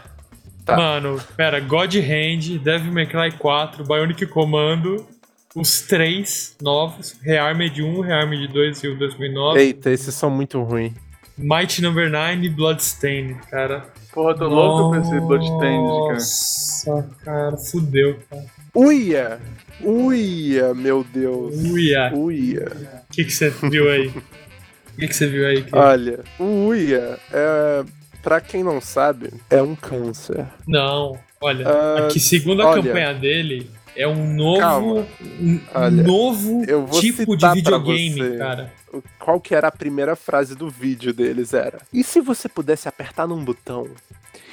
[0.67, 0.75] Tá.
[0.75, 5.07] Mano, pera, God Hand, Devil May Cry 4, Bionic Commando,
[5.55, 10.91] os três novos, Rearmed 1, Rearmed 2 e o 2009, eita, esses são muito ruins.
[11.37, 13.85] Mighty Number 9 e Bloodstained, cara.
[14.11, 16.13] Porra, eu tô louco pra esse Bloodstained, cara.
[16.13, 18.43] Nossa, cara, fudeu, cara.
[18.75, 19.39] Uia!
[19.81, 21.55] Uia, meu Deus.
[21.55, 22.65] Uia, Uia.
[23.09, 24.11] o que que você viu aí?
[24.97, 25.63] O que que você viu aí?
[25.63, 25.77] Kiko?
[25.77, 27.85] Olha, o Uia, é,
[28.23, 30.43] pra quem não sabe, é um câncer.
[30.67, 32.81] Não, olha, Ah, aqui segundo a olha.
[32.81, 35.07] campanha dele, é um novo, Calma.
[35.39, 36.65] um Olha, novo
[36.99, 38.73] tipo de videogame, cara.
[39.19, 41.53] Qual que era a primeira frase do vídeo deles?
[41.53, 43.87] Era: E se você pudesse apertar num botão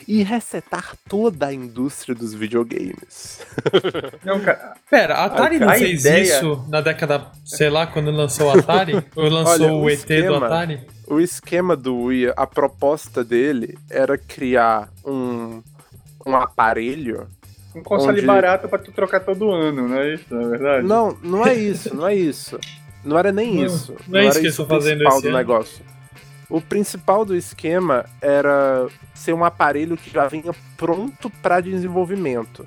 [0.08, 3.40] e resetar toda a indústria dos videogames?
[4.24, 4.74] Não, cara.
[4.90, 8.58] Pera, a Atari A- não fez ideia- isso na década, sei lá, quando lançou o
[8.58, 8.94] Atari?
[9.16, 10.80] Ou lançou Olha, o o ET do esquema- Atari?
[11.06, 15.62] O esquema do Uia, a proposta dele era criar um,
[16.26, 17.26] um aparelho.
[17.74, 20.86] Um console Onde- barato pra tu trocar todo ano, não é isso, na verdade?
[20.86, 22.58] Não, não é isso, não é isso.
[23.04, 23.94] Não era nem Não, isso.
[24.08, 25.36] não é isso era que eles o estão fazendo esse do ano.
[25.36, 25.84] negócio.
[26.54, 32.64] O principal do esquema era ser um aparelho que já vinha pronto para desenvolvimento.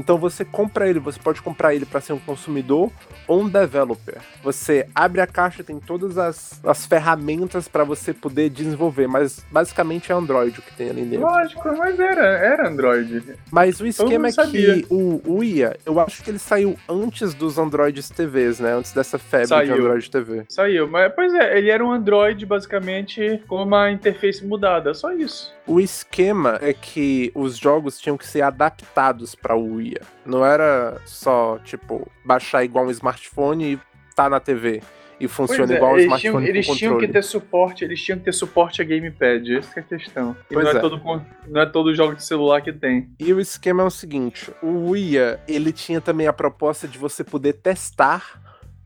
[0.00, 2.90] Então você compra ele, você pode comprar ele para ser um consumidor
[3.28, 4.16] ou um developer.
[4.42, 10.10] Você abre a caixa, tem todas as, as ferramentas para você poder desenvolver, mas basicamente
[10.10, 11.26] é Android o que tem ali dentro.
[11.26, 13.22] Lógico, mas era, era Android.
[13.52, 14.76] Mas o esquema é sabia.
[14.76, 18.72] que o, o IA, eu acho que ele saiu antes dos Androids TVs, né?
[18.72, 19.74] Antes dessa febre de Saiu.
[19.74, 20.44] Android TV.
[20.48, 25.52] Saiu, mas pois é, ele era um Android basicamente com uma interface mudada, só isso.
[25.66, 29.80] O esquema é que os jogos tinham que ser adaptados para o
[30.24, 33.80] Não era só, tipo, baixar igual um smartphone e
[34.14, 34.82] tá na TV.
[35.18, 38.18] e funciona é, igual um eles smartphone tinham, eles tinham que ter suporte, eles tinham
[38.18, 40.36] que ter suporte a gamepad, essa que é a questão.
[40.50, 40.80] E Pois não é, é.
[40.80, 43.10] todo não é todo jogo de celular que tem.
[43.18, 47.22] E o esquema é o seguinte: o Uia, ele tinha também a proposta de você
[47.22, 48.40] poder testar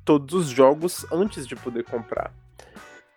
[0.05, 2.33] todos os jogos antes de poder comprar.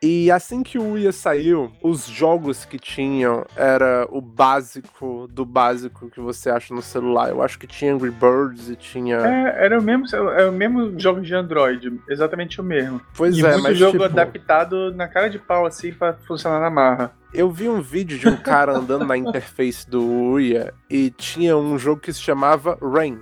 [0.01, 6.07] E assim que o Uia saiu, os jogos que tinham era o básico do básico
[6.11, 7.29] que você acha no celular.
[7.29, 9.17] Eu acho que tinha Angry Birds e tinha.
[9.17, 13.01] É, era o mesmo, celu- é o mesmo jogo de Android, exatamente o mesmo.
[13.15, 16.59] pois e é, muito mas jogo tipo, adaptado na cara de pau assim pra funcionar
[16.59, 17.11] na marra.
[17.33, 21.75] eu vi um vídeo de um cara andando na interface do Uia e tinha um
[21.79, 23.17] jogo que se chamava Rain,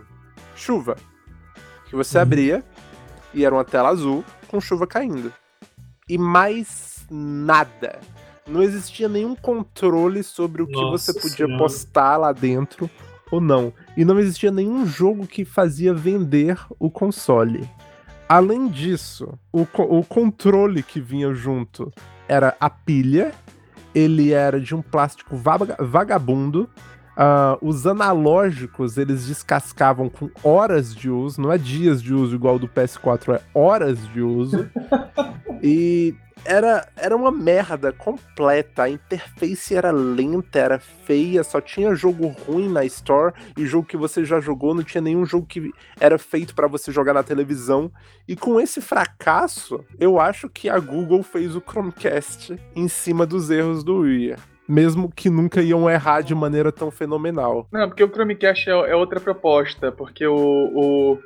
[0.58, 0.98] chuva,
[1.86, 2.22] que você Uhum.
[2.24, 2.64] abria
[3.34, 5.32] e era uma tela azul com chuva caindo.
[6.08, 8.00] E mais nada.
[8.48, 11.58] Não existia nenhum controle sobre o que Nossa você podia Senhora.
[11.58, 12.88] postar lá dentro
[13.32, 13.74] ou não.
[13.98, 17.68] E não existia nenhum jogo que fazia vender o console.
[18.30, 21.91] Além disso, o, co- o controle que vinha junto
[22.28, 23.34] era a pilha,
[23.94, 26.70] ele era de um plástico vaga- vagabundo.
[27.15, 32.60] Ah, os analógicos eles descascavam com horas de uso, não é dias de uso igual
[32.60, 34.69] do PS4, é horas de uso.
[35.63, 38.84] e era, era uma merda completa.
[38.84, 43.97] A interface era lenta, era feia, só tinha jogo ruim na Store e jogo que
[43.97, 47.91] você já jogou, não tinha nenhum jogo que era feito pra você jogar na televisão.
[48.28, 53.49] E com esse fracasso, eu acho que a Google fez o Chromecast em cima dos
[53.49, 54.36] erros do Wii.
[54.67, 57.67] Mesmo que nunca iam errar de maneira tão fenomenal.
[57.71, 61.19] Não, porque o Chromecast é, é outra proposta, porque o, o,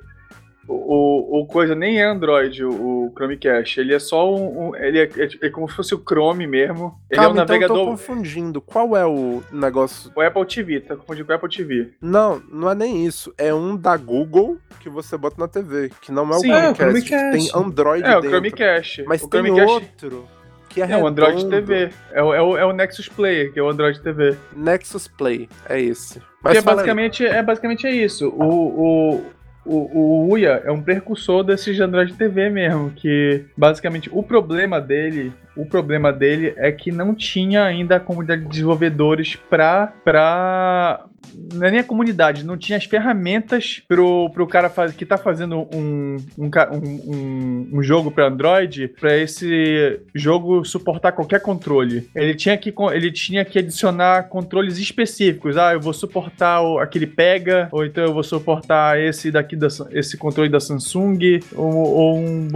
[0.68, 2.70] o, o coisa nem é Android, o,
[3.08, 3.80] o Chromecast.
[3.80, 4.70] Ele é só um.
[4.70, 6.96] um- ele é, é- é como se fosse o Chrome mesmo.
[7.10, 7.86] Ele Calma, é um então eu tô navegador.
[7.92, 8.62] confundindo.
[8.62, 10.12] Qual é o negócio?
[10.16, 11.94] O Apple TV, tá confundindo com o Apple TV.
[12.02, 13.34] Não, não é nem isso.
[13.38, 16.70] É um da Google que você bota na TV, que não é o Sim, é
[16.72, 17.52] o Chromecast, que Chromecast.
[17.52, 18.30] tem Android É, o dentro.
[18.30, 19.04] Chromecast.
[19.08, 20.28] Mas o tem Chromecast outro
[20.70, 21.50] que é, é o Android.
[21.50, 21.90] TV.
[22.12, 24.38] É o, é, o, é o Nexus Player, que é o Android TV.
[24.56, 26.20] Nexus Play, é esse.
[26.20, 26.64] Porque Mas aí.
[26.64, 28.30] basicamente é, basicamente é isso.
[28.30, 29.26] O, o,
[29.66, 34.80] o, o Uia é um precursor desses de Android TV mesmo, que basicamente o problema
[34.80, 41.06] dele, o problema dele é que não tinha ainda a comunidade de desenvolvedores pra, pra
[41.54, 45.18] não é nem a comunidade, não tinha as ferramentas pro, pro cara faz, que tá
[45.18, 52.10] fazendo um, um, um, um, jogo para Android para esse jogo suportar qualquer controle.
[52.16, 55.58] Ele tinha, que, ele tinha que adicionar controles específicos.
[55.58, 59.68] Ah, eu vou suportar o- aquele Pega, ou então eu vou suportar esse daqui da,
[59.92, 62.48] esse controle da Samsung, ou, ou um,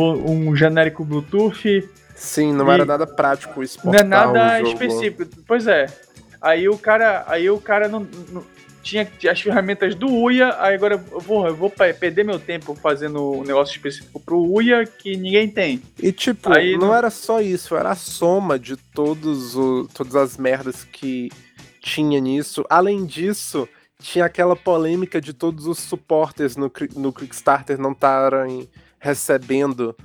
[0.49, 1.83] um genérico Bluetooth.
[2.23, 4.69] Sim, não E- era nada prático Não é nada jogo.
[4.71, 5.25] específico.
[5.45, 5.87] Pois é.
[6.41, 8.45] Aí o cara, aí o cara não, não-
[8.81, 12.75] tinha as ferramentas do Uia, aí agora eu vou, eu vou pe- perder meu tempo
[12.75, 15.81] fazendo um negócio específico pro Uia que ninguém tem.
[16.01, 20.15] E tipo, Aí não não- era só isso, era a soma de todos o, todas
[20.15, 21.29] as merdas que
[21.81, 22.65] tinha nisso.
[22.69, 23.67] Além disso,
[24.01, 29.95] tinha aquela polêmica de todos os supporters no, no Kickstarter não estarem recebendo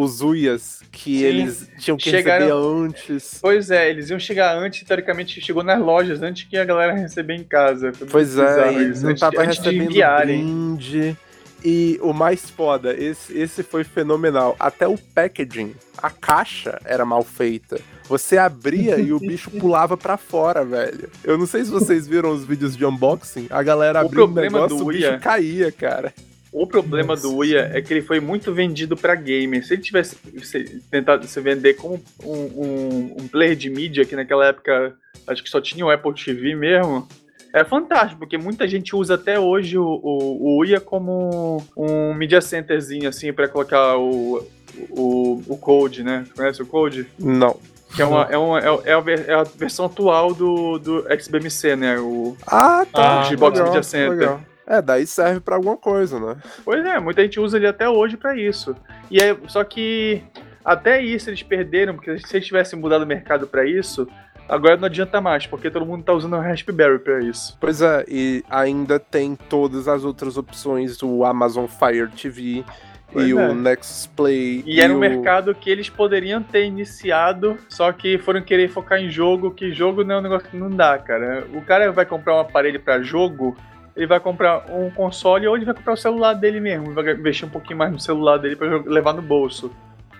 [0.00, 1.24] os UIAs que Sim.
[1.24, 3.38] eles tinham que Chegaram- receber antes.
[3.42, 7.34] Pois é, eles iam chegar antes, teoricamente chegou nas lojas antes que a galera receber
[7.34, 7.92] em casa.
[7.92, 9.88] Foi Pois é, e isso, não antes- tava antes recebendo
[10.24, 11.16] brinde.
[11.64, 14.54] E o mais foda, esse, esse foi fenomenal.
[14.60, 17.80] Até o packaging, a caixa era mal feita.
[18.04, 21.10] Você abria e o bicho pulava pra fora, velho.
[21.24, 23.48] Eu não sei se vocês viram os vídeos de unboxing.
[23.50, 26.14] A galera O abriu o negócio, do o bicho Uia- caía, cara.
[26.52, 27.22] O problema Nossa.
[27.28, 29.64] do Uia é que ele foi muito vendido pra gamer.
[29.66, 34.16] Se ele tivesse se- tentado se vender como um, um- um player de mídia, que
[34.16, 34.94] naquela época
[35.26, 37.06] acho que só tinha o Apple TV mesmo,
[37.52, 42.40] é fantástico, porque muita gente usa até hoje o, o, o Uia como um media
[42.40, 44.42] centerzinho, assim, pra colocar o,
[44.90, 46.24] o, o Code, né?
[46.36, 47.06] Conhece o Code?
[47.18, 47.58] Não.
[47.94, 51.74] Que é, uma, é, uma, é, é a é a versão atual do, do XBMC,
[51.74, 51.98] né?
[51.98, 53.20] O, Ah, tá.
[53.20, 54.10] Ah, Xbox legal, Media Center.
[54.18, 54.40] legal.
[54.68, 56.36] É, daí serve pra alguma coisa, né?
[56.62, 58.76] Pois é, muita gente usa ele até hoje pra isso.
[59.10, 60.22] E é, só que
[60.62, 64.06] até isso eles perderam, porque se eles tivessem mudado o mercado pra isso,
[64.46, 67.56] agora não adianta mais, porque todo mundo tá usando o Raspberry pra isso.
[67.58, 72.62] Pois é, e ainda tem todas as outras opções, o Amazon Fire TV
[73.10, 73.34] Pois e é.
[73.34, 74.62] o Nexus Play.
[74.66, 75.00] E era um o...
[75.00, 80.04] mercado que eles poderiam ter iniciado, só que foram querer focar em jogo, que jogo
[80.04, 81.46] não é um negócio que não dá, cara.
[81.54, 83.56] O cara vai comprar um aparelho pra jogo,
[83.98, 87.46] ele vai comprar um console ou ele vai comprar o celular dele mesmo, vai investir
[87.46, 89.70] um pouquinho mais no celular dele pra jo- levar no bolso.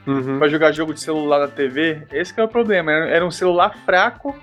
[0.07, 0.39] Uhum.
[0.39, 2.91] Pra jogar jogo de celular na TV, esse que é o problema.
[2.93, 4.35] Era um celular fraco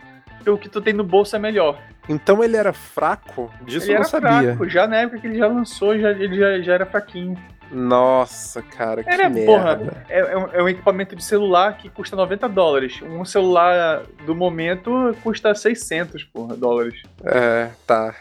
[0.47, 1.79] o que tu tem no bolso é melhor.
[2.07, 3.51] Então ele era fraco?
[3.63, 4.29] Disso ele eu não era sabia.
[4.55, 7.35] fraco, já na época que ele já lançou, já, ele já, já era fraquinho.
[7.75, 9.45] Nossa, cara, que Era, merda.
[9.45, 13.01] porra, é, é um, é um equipamento de celular que custa 90 dólares.
[13.01, 17.03] Um celular do momento custa 600, porra, dólares.
[17.25, 18.15] É, tá.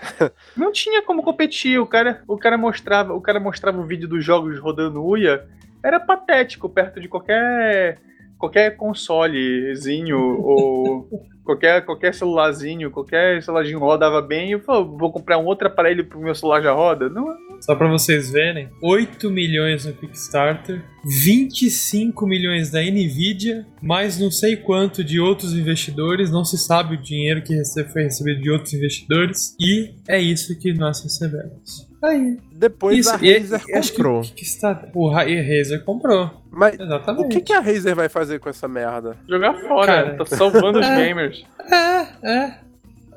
[0.57, 1.79] Não tinha como competir.
[1.79, 5.47] O cara, o cara mostrava, o cara mostrava o vídeo dos jogos rodando Uia.
[5.85, 7.99] Era patético perto de qualquer
[8.37, 11.09] qualquer consolezinho ou
[11.45, 14.51] qualquer qualquer celularzinho, qualquer celularzinho rodava bem.
[14.51, 17.09] Eu falei, vou comprar um outro aparelho pro meu celular já roda.
[17.09, 17.25] Não,
[17.65, 24.55] Só pra vocês verem, 8 milhões no Kickstarter, 25 milhões da Nvidia, mais não sei
[24.55, 27.55] quanto de outros investidores, não se sabe o dinheiro que
[27.91, 31.89] foi recebido de outros investidores, e é isso que nós recebemos.
[32.03, 32.37] Aí.
[32.53, 34.21] Depois isso, a Razer e acho que comprou.
[34.21, 36.31] o Kickstarter, o e Razer comprou.
[36.51, 37.25] Mas Exatamente.
[37.25, 39.17] o que, que a Razer vai fazer com essa merda?
[39.27, 40.17] jogar fora, Cara.
[40.19, 40.97] tá salvando os É.
[40.97, 41.43] gamers.
[41.73, 42.59] É, é.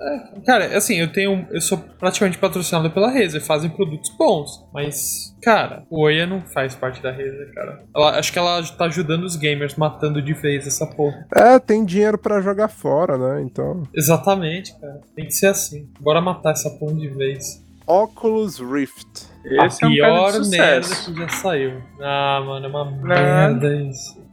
[0.01, 0.39] É.
[0.45, 1.47] Cara, assim, eu tenho.
[1.51, 4.65] Eu sou praticamente patrocinado pela Razer, fazem produtos bons.
[4.73, 7.83] Mas, cara, o Oya não faz parte da Razer, cara.
[7.95, 11.25] Ela- acho que ela tá ajudando os gamers, matando de vez essa porra.
[11.35, 13.41] É, tem dinheiro pra jogar fora, né?
[13.41, 13.83] Então.
[13.95, 15.01] Exatamente, cara.
[15.15, 15.87] Tem que ser assim.
[15.99, 17.65] Bora matar essa porra de vez.
[17.85, 19.07] Oculus Rift.
[19.45, 21.81] Esse a é um pior merda que já saiu.
[22.01, 24.26] Ah, mano, é uma merda isso.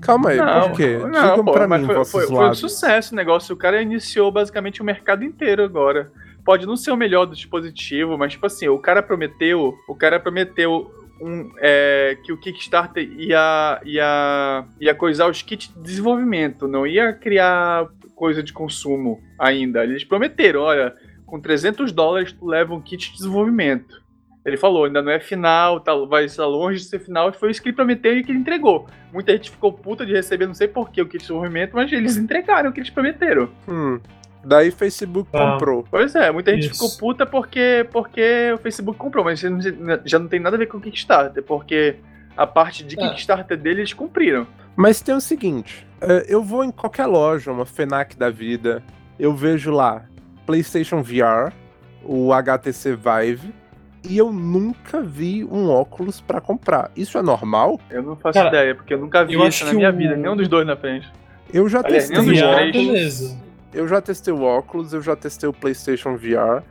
[0.00, 0.98] Calma aí, Não, por quê?
[0.98, 3.54] não, Digam pô, pra mim, foi, foi, foi um sucesso o negócio.
[3.54, 6.12] O cara iniciou basicamente o mercado inteiro agora.
[6.44, 10.20] Pode não ser o melhor do dispositivo, mas tipo assim, o cara prometeu, o cara
[10.20, 16.86] prometeu um, é, que o Kickstarter ia, ia, ia coisar os kits de desenvolvimento, não
[16.86, 19.82] ia criar coisa de consumo ainda.
[19.82, 24.02] Eles prometeram, olha, com 300 dólares tu leva um kit de desenvolvimento.
[24.46, 27.60] Ele falou, ainda não é final, tá, vai estar longe de ser final, foi isso
[27.60, 28.86] que ele prometeu e que ele entregou.
[29.12, 32.16] Muita gente ficou puta de receber, não sei porquê, o kit de desenvolvimento, mas eles
[32.16, 33.50] entregaram o que eles prometeram.
[33.68, 33.98] Hum.
[34.44, 35.54] Daí Facebook Ah.
[35.54, 35.84] comprou.
[35.90, 36.74] Pois é, muita gente Isso.
[36.74, 39.40] ficou puta porque, porque o Facebook comprou, mas
[40.04, 41.96] já não tem nada a ver com o Kickstarter, porque
[42.36, 43.08] a parte de Ah.
[43.08, 44.46] Kickstarter dele eles cumpriram.
[44.76, 48.80] Mas tem o seguinte: é, eu vou em qualquer loja, uma FENAC da vida,
[49.18, 50.04] eu vejo lá
[50.46, 51.52] PlayStation VR,
[52.04, 53.52] o HTC Vive,
[54.08, 56.90] e eu nunca vi um óculos pra comprar.
[56.96, 57.80] Isso é normal?
[57.90, 59.96] Eu não faço Cara, ideia, porque eu nunca vi eu isso acho na minha o-
[59.96, 61.10] vida, nenhum dos dois na frente.
[61.52, 63.36] Eu já Aliás, testei nenhum dos três.
[63.74, 66.62] Eu já testei o óculos, eu já testei o PlayStation VR.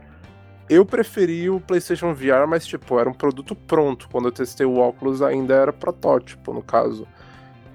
[0.70, 4.10] Eu preferi o PlayStation VR, mas tipo, era um produto pronto.
[4.12, 7.08] Quando eu testei o óculos ainda era protótipo, no caso.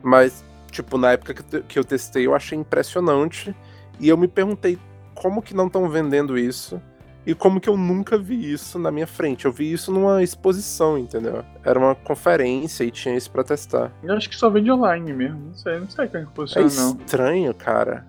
[0.03, 1.35] Mas, tipo, na época
[1.69, 3.55] que eu testei, eu achei impressionante.
[4.01, 4.79] E eu me perguntei
[5.15, 6.81] como que não estão vendendo isso
[7.27, 9.45] e como que eu nunca vi isso na minha frente.
[9.45, 11.45] Eu vi isso numa exposição, entendeu?
[11.65, 13.93] Era uma conferência e tinha isso pra testar.
[14.03, 16.35] Eu acho que só vende online mesmo, não sei, não sei como é que É
[16.35, 16.97] funciona não.
[16.97, 18.07] estranho, cara.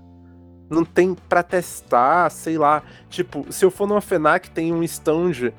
[0.69, 2.81] Não tem pra testar, sei lá.
[3.09, 5.51] Tipo, se eu for numa FENAC, tem um stand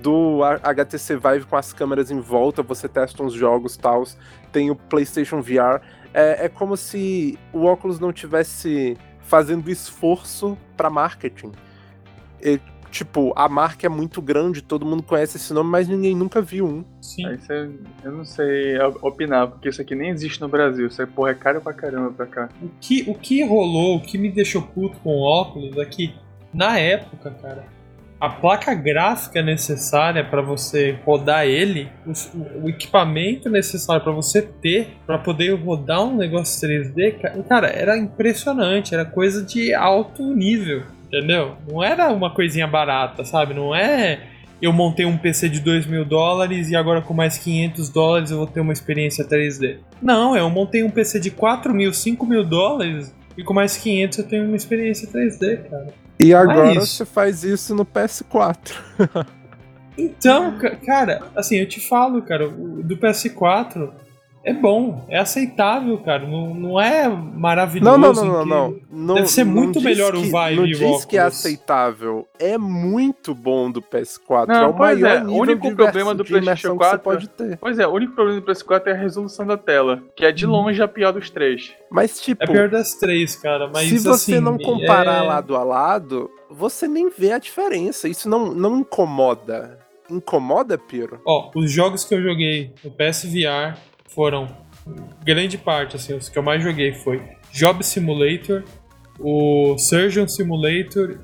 [0.00, 4.04] do HTC Vive com as câmeras em volta, você testa uns jogos tal.
[4.52, 5.80] Tem o PlayStation VR.
[6.14, 11.50] É, é como se o óculos não tivesse fazendo esforço pra marketing.
[12.92, 16.66] Tipo, a marca é muito grande, todo mundo conhece esse nome, mas ninguém nunca viu
[16.66, 16.84] um.
[17.00, 17.26] Sim.
[17.26, 17.70] Aí você,
[18.04, 20.86] eu não sei opinar, porque isso aqui nem existe no Brasil.
[20.88, 22.48] Isso aí, porra, é caro pra caramba pra cá.
[22.62, 26.14] O que, o que rolou, o que me deixou puto com o óculos é que,
[26.52, 27.64] na época, cara,
[28.20, 34.96] a placa gráfica necessária para você rodar ele, o, o equipamento necessário para você ter
[35.06, 40.82] para poder rodar um negócio 3D, ca- cara, era impressionante, era coisa de alto nível,
[41.12, 41.56] entendeu?
[41.70, 43.52] Não era uma coisinha barata, sabe?
[43.54, 44.20] Não é
[44.60, 48.36] eu montei um PC de 2 mil dólares e agora com mais 500 dólares eu
[48.38, 49.78] vou ter uma experiência 3D.
[50.00, 54.18] Não, eu montei um PC de 4 mil, 5 mil dólares e com mais 500
[54.18, 55.88] eu tenho uma experiência 3D, cara.
[56.20, 56.86] E agora isso.
[56.86, 59.26] você faz isso no PS4.
[59.98, 63.90] Então, ca- cara, assim, eu te falo, cara, do PS4
[64.44, 66.26] é bom, é aceitável, cara.
[66.26, 67.90] Não, não é maravilhoso.
[67.90, 68.80] Não, não, não, não, não.
[68.90, 72.26] Não- Deve ser não muito melhor o Vive Não diz que é aceitável.
[72.38, 74.48] É muito bom do PS4.
[74.48, 76.90] Não, é o pois maior é, o nível único de problema do PlayStation que você
[76.90, 77.56] 4 pode ter.
[77.58, 80.44] Pois é, o único problema do PS4 é a resolução da tela, que é de
[80.44, 81.72] longe a pior dos três.
[81.90, 83.68] Mas, tipo, É pior das três, cara.
[83.72, 88.08] Mas se você assim, não comparar é- lado a lado, você nem vê a diferença.
[88.08, 89.78] Isso não, não incomoda.
[90.10, 91.20] Incomoda, Piro?
[91.24, 93.76] Ó, os jogos que eu joguei no PSVR
[94.14, 94.48] foram
[95.24, 98.64] grande parte, assim, os que eu mais joguei foi Job Simulator,
[99.18, 101.18] o Surgeon Simulator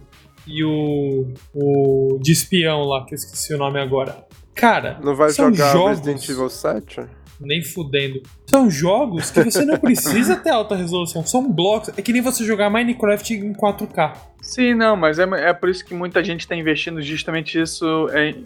[0.47, 4.27] e o, o de espião lá, que eu esqueci o nome agora.
[4.55, 5.99] Cara, Não vai são jogar jogos...
[5.99, 7.19] Resident Evil 7?
[7.41, 8.23] nem fudendo.
[8.47, 11.91] São jogos que você não precisa ter alta resolução, são blocos.
[11.97, 14.17] É que nem você jogar Minecraft em 4K.
[14.41, 18.45] Sim, não, mas é, é por isso que muita gente está investindo justamente isso em,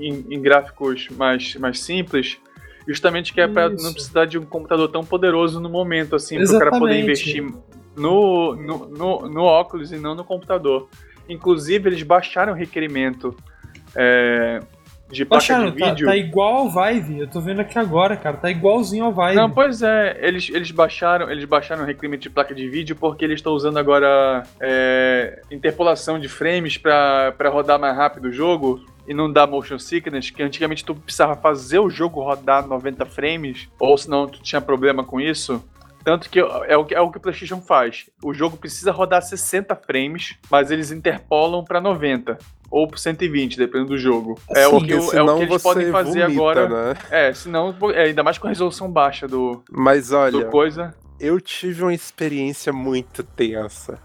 [0.00, 2.38] em, em, gráficos mais, mais simples.
[2.86, 6.56] Justamente que é para não precisar de um computador tão poderoso no momento, assim, para
[6.56, 7.44] o cara poder investir
[7.96, 10.88] no, no, no, no óculos e não no computador.
[11.28, 13.36] Inclusive, eles baixaram o requerimento
[13.94, 14.60] é,
[15.12, 16.06] de placa de tá, vídeo.
[16.06, 17.20] Tá, tá, igual ao Vive.
[17.20, 18.36] Eu tô vendo aqui agora, cara.
[18.38, 19.34] Tá igualzinho ao Vive.
[19.34, 20.18] Não, pois é.
[20.20, 23.78] Eles, eles baixaram eles baixaram o requerimento de placa de vídeo porque eles estão usando
[23.78, 29.78] agora é, interpolação de frames para rodar mais rápido o jogo e não dá motion
[29.78, 34.60] sickness, que antigamente tu precisava fazer o jogo rodar 90 frames, ou senão tu tinha
[34.60, 35.62] problema com isso.
[36.02, 36.44] Tanto que é
[36.76, 38.10] o, é o que o PlayStation faz.
[38.24, 42.38] O jogo precisa rodar 60 frames, mas eles interpolam para 90
[42.70, 44.40] ou por 120, dependendo do jogo.
[44.48, 46.68] É, o que, é o que eles podem fazer vomita, agora.
[46.68, 46.94] Né?
[47.10, 49.62] É, senão, é, ainda mais com a resolução baixa do.
[49.70, 50.46] Mas olha.
[50.46, 50.94] Do coisa.
[51.20, 54.00] Eu tive uma experiência muito tensa.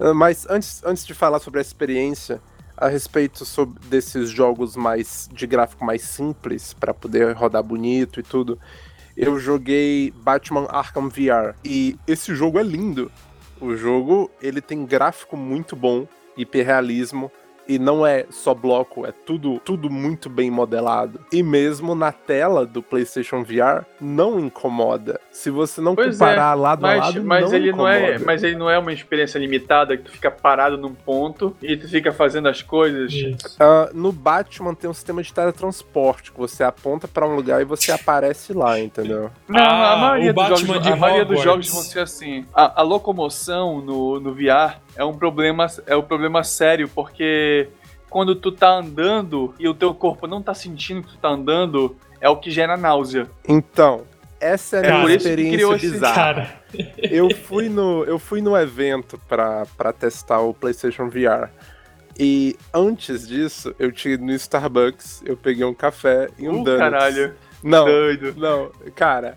[0.00, 2.40] Ah, mas antes, antes de falar sobre a experiência,
[2.76, 8.22] a respeito sobre desses jogos mais de gráfico mais simples para poder rodar bonito e
[8.22, 8.58] tudo
[9.16, 13.10] eu joguei Batman Arkham VR e esse jogo é lindo.
[13.58, 16.06] O jogo ele tem gráfico muito bom,
[16.36, 17.32] hiperrealismo,
[17.68, 21.20] e não é só bloco, é tudo, tudo muito bem modelado.
[21.32, 25.20] E mesmo na tela do PlayStation VR não incomoda.
[25.30, 27.98] Se você não pois comparar é, lado mas, a lado, mas não ele incomoda.
[27.98, 31.56] não é, mas ele não é uma experiência limitada que tu fica parado num ponto
[31.62, 33.12] e tu fica fazendo as coisas.
[33.12, 37.64] Uh, no Batman tem um sistema de teletransporte que você aponta para um lugar e
[37.64, 39.30] você aparece lá, entendeu?
[39.48, 42.46] Não, ah, a maioria, dos jogos, a maioria dos jogos vão ser assim.
[42.54, 47.68] A, a locomoção no, no VR é um problema, é um problema sério, porque
[48.08, 51.96] quando tu tá andando e o teu corpo não tá sentindo que tu tá andando,
[52.20, 53.28] é o que gera náusea.
[53.46, 54.04] Então,
[54.40, 56.60] essa é a minha experiência bizarra.
[56.98, 61.50] eu fui no eu fui no evento para testar o PlayStation VR.
[62.18, 66.78] E antes disso, eu tinha no Starbucks, eu peguei um café e um uh, donuts.
[66.78, 67.34] caralho.
[67.62, 68.34] Não, Doido.
[68.36, 69.36] não, cara,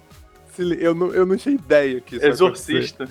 [0.57, 3.07] eu não, eu não tinha ideia que isso Exorcista.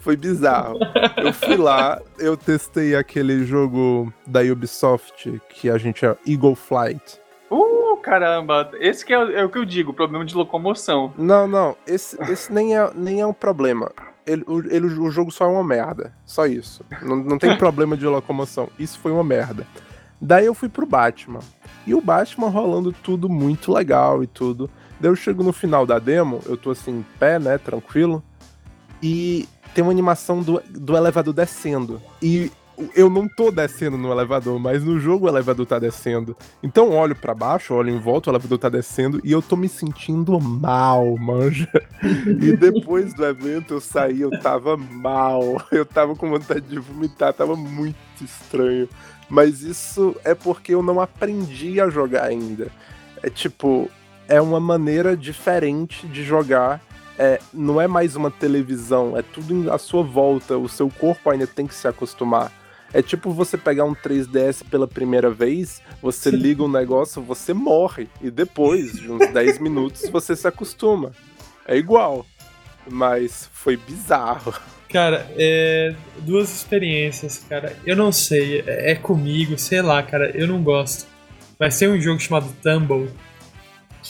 [0.00, 0.78] Foi bizarro.
[1.16, 7.20] eu fui lá, eu testei aquele jogo da Ubisoft que a gente é Eagle Flight.
[7.50, 8.70] Uh, caramba!
[8.80, 11.12] Esse que é, é, o que eu digo, problema de locomoção.
[11.16, 13.90] Não, não, esse, esse nem, é, nem é um problema.
[14.26, 16.12] Ele, ele, o jogo só é uma merda.
[16.26, 16.84] Só isso.
[17.02, 18.68] Não, não tem problema de locomoção.
[18.78, 19.66] Isso foi uma merda.
[20.20, 21.40] Daí eu fui pro Batman.
[21.86, 24.68] E o Batman rolando tudo muito legal e tudo.
[25.00, 28.22] Daí eu chego no final da demo, eu tô assim, em pé, né, tranquilo.
[29.02, 32.00] E tem uma animação do, do elevador descendo.
[32.22, 32.50] E
[32.94, 36.36] eu não tô descendo no elevador, mas no jogo o elevador tá descendo.
[36.62, 39.68] Então olho para baixo, olho em volta, o elevador tá descendo e eu tô me
[39.68, 41.68] sentindo mal, manja.
[42.02, 45.60] e depois do evento eu saí, eu tava mal.
[45.72, 48.88] Eu tava com vontade de vomitar, tava muito estranho.
[49.28, 52.68] Mas isso é porque eu não aprendi a jogar ainda.
[53.22, 53.90] É tipo,
[54.28, 56.80] é uma maneira diferente de jogar
[57.18, 61.46] é, não é mais uma televisão, é tudo à sua volta, o seu corpo ainda
[61.46, 62.52] tem que se acostumar.
[62.92, 68.08] É tipo você pegar um 3DS pela primeira vez, você liga um negócio, você morre,
[68.22, 71.12] e depois de uns 10 minutos você se acostuma.
[71.66, 72.24] É igual,
[72.88, 74.54] mas foi bizarro.
[74.88, 77.76] Cara, é, duas experiências, cara.
[77.84, 81.06] Eu não sei, é, é comigo, sei lá, cara, eu não gosto.
[81.58, 83.10] Vai ser um jogo chamado Tumble,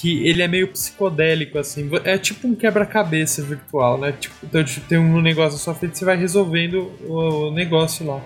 [0.00, 1.90] que ele é meio psicodélico, assim.
[2.04, 4.12] É tipo um quebra-cabeça virtual, né?
[4.12, 8.22] Tipo, então, tipo, tem um negócio na sua frente você vai resolvendo o negócio lá.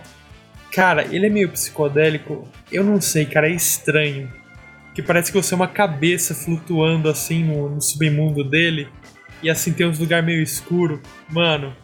[0.70, 2.46] Cara, ele é meio psicodélico.
[2.70, 4.30] Eu não sei, cara, é estranho.
[4.94, 8.86] Que parece que você é uma cabeça flutuando assim no, no submundo dele.
[9.42, 11.00] E assim tem uns lugares meio escuro.
[11.30, 11.74] Mano,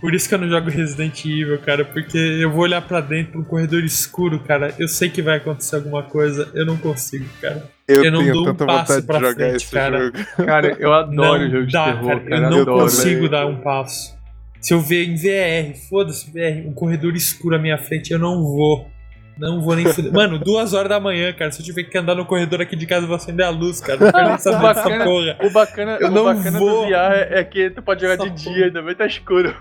[0.00, 3.40] por isso que eu não jogo Resident Evil, cara, porque eu vou olhar para dentro,
[3.40, 7.64] um corredor escuro, cara, eu sei que vai acontecer alguma coisa, eu não consigo, cara.
[7.88, 9.98] Eu, eu não tenho dou um tanta passo vontade pra de jogar frente, esse cara.
[9.98, 10.18] jogo.
[10.44, 12.20] Cara, eu adoro não jogo de dá, terror, cara.
[12.20, 12.36] cara.
[12.36, 14.16] Eu não adoro, consigo dar um passo.
[14.60, 18.42] Se eu ver em VR, foda-se, VR, um corredor escuro à minha frente, eu não
[18.42, 18.90] vou.
[19.38, 20.10] Não vou nem fuder.
[20.14, 21.52] Mano, duas horas da manhã, cara.
[21.52, 23.80] Se eu tiver que andar no corredor aqui de casa, eu vou acender a luz,
[23.80, 24.00] cara.
[24.00, 25.36] Não quero nem saber o bacana, porra.
[25.42, 26.84] O bacana, eu o não bacana vou.
[26.84, 28.34] do VR é que tu pode jogar de porra.
[28.34, 29.54] dia, ainda estar tá escuro.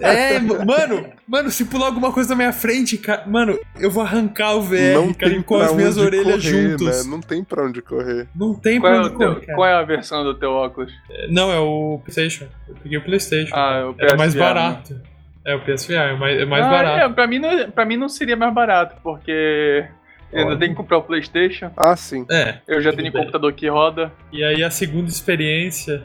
[0.00, 4.54] É, mano, mano, se pular alguma coisa na minha frente, cara, mano, eu vou arrancar
[4.56, 7.06] o VR, não cara, tem com as minhas orelhas correr, juntos.
[7.06, 7.10] Né?
[7.10, 8.28] Não tem pra onde correr.
[8.34, 9.46] Não tem qual pra é onde correr.
[9.46, 10.92] Teu, qual é a versão do teu óculos?
[11.28, 12.46] Não, é o PlayStation.
[12.68, 13.54] Eu peguei o PlayStation.
[13.54, 14.94] Ah, o PSVR, É mais barato.
[14.94, 15.00] Né?
[15.44, 16.98] É o PSVR, é mais, é mais ah, barato.
[16.98, 19.88] É, pra, mim não, pra mim não seria mais barato, porque
[20.32, 21.70] Ainda tem que comprar o PlayStation.
[21.76, 22.24] Ah, sim.
[22.30, 22.58] É.
[22.66, 23.20] Eu já tenho bem.
[23.20, 24.12] computador que roda.
[24.32, 26.02] E aí a segunda experiência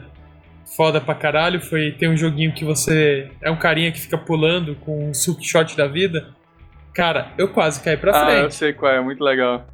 [0.76, 4.74] foda pra caralho foi ter um joguinho que você é um carinha que fica pulando
[4.76, 6.28] com um suck shot da vida.
[6.94, 8.54] Cara, eu quase caí pra Ah, eu frente.
[8.54, 9.66] sei qual é, muito legal.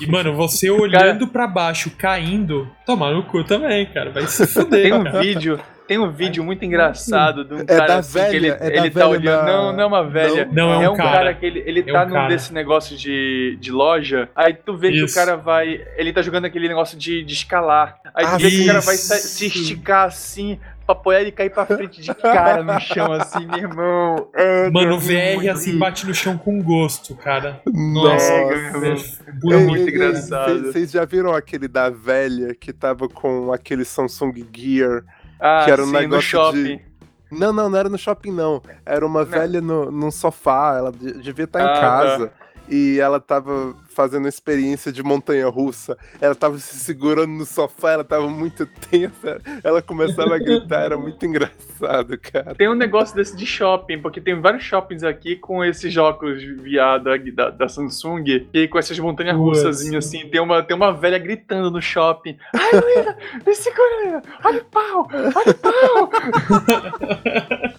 [0.00, 4.10] E, mano, você olhando pra baixo, caindo, tomar no cu também, cara.
[4.10, 5.20] Vai se fuder, Tem um cara.
[5.20, 8.58] vídeo, tem um vídeo muito engraçado de um É cara da assim, que ele, velha,
[8.62, 9.40] é da ele tá velha olhando.
[9.40, 10.48] da- Não, não é uma velha.
[10.52, 11.10] Não, é um cara.
[11.10, 11.34] cara.
[11.34, 12.28] que ele, ele É tá um num cara.
[12.28, 14.28] desse negócio de, de loja.
[14.36, 15.14] Aí tu vê que o Isso.
[15.14, 15.84] cara vai.
[15.96, 17.98] Ele tá jogando aquele negócio de, de escalar.
[18.14, 19.06] Aí tu Ah, vê que o cara vai isso.
[19.08, 20.58] sa- se esticar assim.
[20.86, 24.28] Pra apoiar ele cair pra frente de cara no chão, assim, meu irmão.
[24.34, 25.78] É, Mano, o VR assim rir.
[25.78, 27.60] bate no chão com gosto, cara.
[27.66, 29.22] Nossa, Nossa.
[29.26, 30.62] é muito muito engraçado.
[30.72, 35.02] Vocês já viram aquele da velha que tava com aquele Samsung Gear?
[35.40, 36.62] Ah, que era um sim, no negócio shopping.
[36.62, 36.82] de-
[37.30, 38.62] Não, não, não era no shopping, não.
[38.86, 42.32] Era uma velha no, num sofá, ela de- devia estar Ah, em casa.
[42.68, 45.98] E ela tava fazendo experiência de montanha russa.
[46.20, 49.40] Ela tava se segurando no sofá, ela tava muito tensa.
[49.64, 52.54] Ela começava a gritar, era muito engraçado, cara.
[52.54, 57.10] Tem um negócio desse de shopping, porque tem vários shoppings aqui com esses óculos viado
[57.10, 61.18] aqui da, da Samsung, e com essas montanhas russazinhas assim, tem uma, tem uma velha
[61.18, 62.38] gritando no shopping.
[62.54, 66.10] Ai, Luísa, me segura, olha o pau, olha o pau.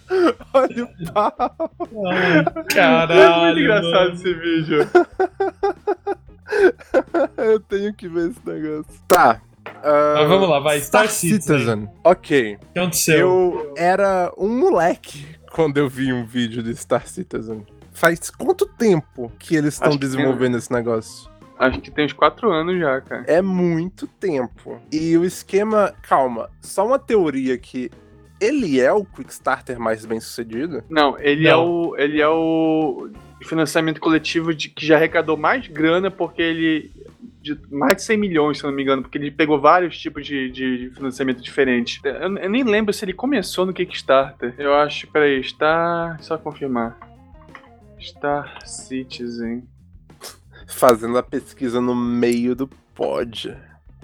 [0.52, 1.70] Olha o pau.
[2.10, 3.20] Ai, Caralho.
[3.20, 4.14] é muito engraçado mano.
[4.14, 4.88] esse vídeo.
[7.36, 8.86] Eu tenho que ver esse negócio.
[9.08, 9.40] Tá.
[9.82, 10.80] ah, Mas vamos lá, vai.
[10.80, 11.88] Star, Citizen.
[12.04, 12.54] Ok.
[12.54, 13.18] O que aconteceu?
[13.18, 17.66] Eu era um moleque quando eu vi um vídeo de Star Citizen.
[17.92, 21.28] Faz quanto tempo que eles estão que tem- desenvolvendo esse negócio?
[21.58, 23.24] Acho que tem uns 4 anos já, cara.
[23.26, 24.80] É muito tempo.
[24.90, 25.92] E o esquema.
[26.02, 27.90] Calma, só uma teoria que.
[28.40, 30.82] Ele é o Quickstarter mais bem sucedido?
[30.88, 31.66] Não, ele é Não.
[31.90, 31.96] o.
[31.98, 33.10] Ele é o
[33.44, 36.90] financiamento coletivo de, que já arrecadou mais grana, porque ele.
[37.42, 40.26] De mais de 100 milhões, se eu não me engano, porque ele pegou vários tipos
[40.26, 41.98] de, de financiamento diferentes.
[42.04, 44.54] Eu, eu nem lembro se ele começou no Kickstarter.
[44.58, 46.18] Eu acho, peraí, está.
[46.20, 46.98] Só confirmar.
[47.98, 49.62] Star Citizen.
[50.68, 53.56] Fazendo a pesquisa no meio do pod.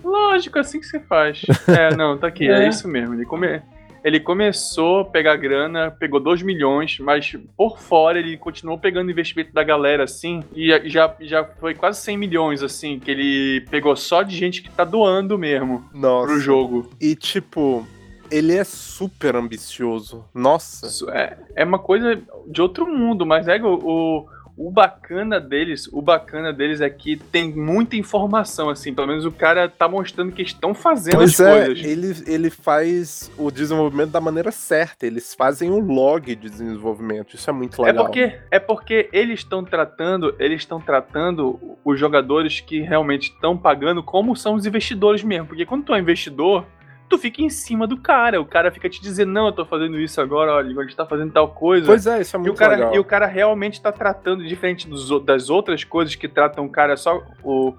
[0.03, 1.43] Lógico, assim que você faz.
[1.69, 2.69] É, não, tá aqui, é, É.
[2.69, 3.15] isso mesmo.
[3.15, 3.61] Ele, come...
[4.07, 9.53] ele começou a pegar grana, pegou 2 milhões, mas por fora ele continuou pegando investimento
[9.53, 14.23] da galera, assim, e já, já foi quase 100 milhões, assim, que ele pegou só
[14.23, 16.29] de gente que tá doando mesmo Nossa.
[16.29, 16.89] pro jogo.
[17.01, 17.85] E tipo,
[18.31, 20.25] ele é super ambicioso.
[20.33, 20.87] Nossa.
[20.87, 24.27] Isso é, é uma coisa de outro mundo, mas é o, o,
[24.57, 29.31] o bacana deles, o bacana deles é que tem muita informação, assim, pelo menos o
[29.31, 31.85] cara tá mostrando que estão fazendo Pois as é, coisas.
[31.85, 35.07] ele, ele faz o desenvolvimento da maneira certa.
[35.07, 37.35] Eles fazem um log de desenvolvimento.
[37.37, 38.05] Isso é muito É legal.
[38.07, 44.03] porque, é porque eles estão tratando, eles estão tratando os jogadores que realmente estão pagando
[44.03, 45.49] como são os investidores mesmo.
[45.49, 46.65] Porque quando tu é investidor,
[47.09, 48.41] tu fica em cima do cara.
[48.41, 51.07] O cara fica te dizendo, não, eu tô fazendo isso agora, olha, a gente tá
[51.07, 51.87] fazendo tal coisa.
[51.87, 52.95] Pois é, isso é e, o muito cara, legal.
[52.95, 56.97] e o cara realmente tá tratando, diferente dos das outras coisas que tratam o cara
[56.97, 57.75] só, o,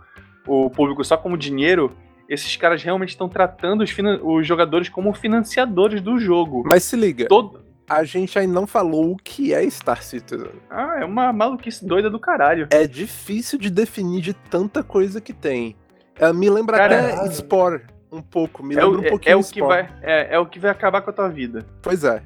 [0.48, 1.96] o público só como dinheiro,
[2.30, 6.64] esses caras realmente estão tratando os, os jogadores como financiadores do jogo.
[6.66, 7.64] Mas se liga, Todo...
[7.90, 10.52] a gente ainda não falou o que é Star Citizen.
[10.70, 12.68] Ah, é uma maluquice doida do caralho.
[12.72, 15.76] É difícil de definir de tanta coisa que tem.
[16.20, 18.64] É, me lembra até Spore um pouco.
[18.64, 20.60] Me É lembra o, um é- pouquinho é o que vai, é, é o que
[20.60, 21.66] vai acabar com a tua vida.
[21.82, 22.22] Pois é.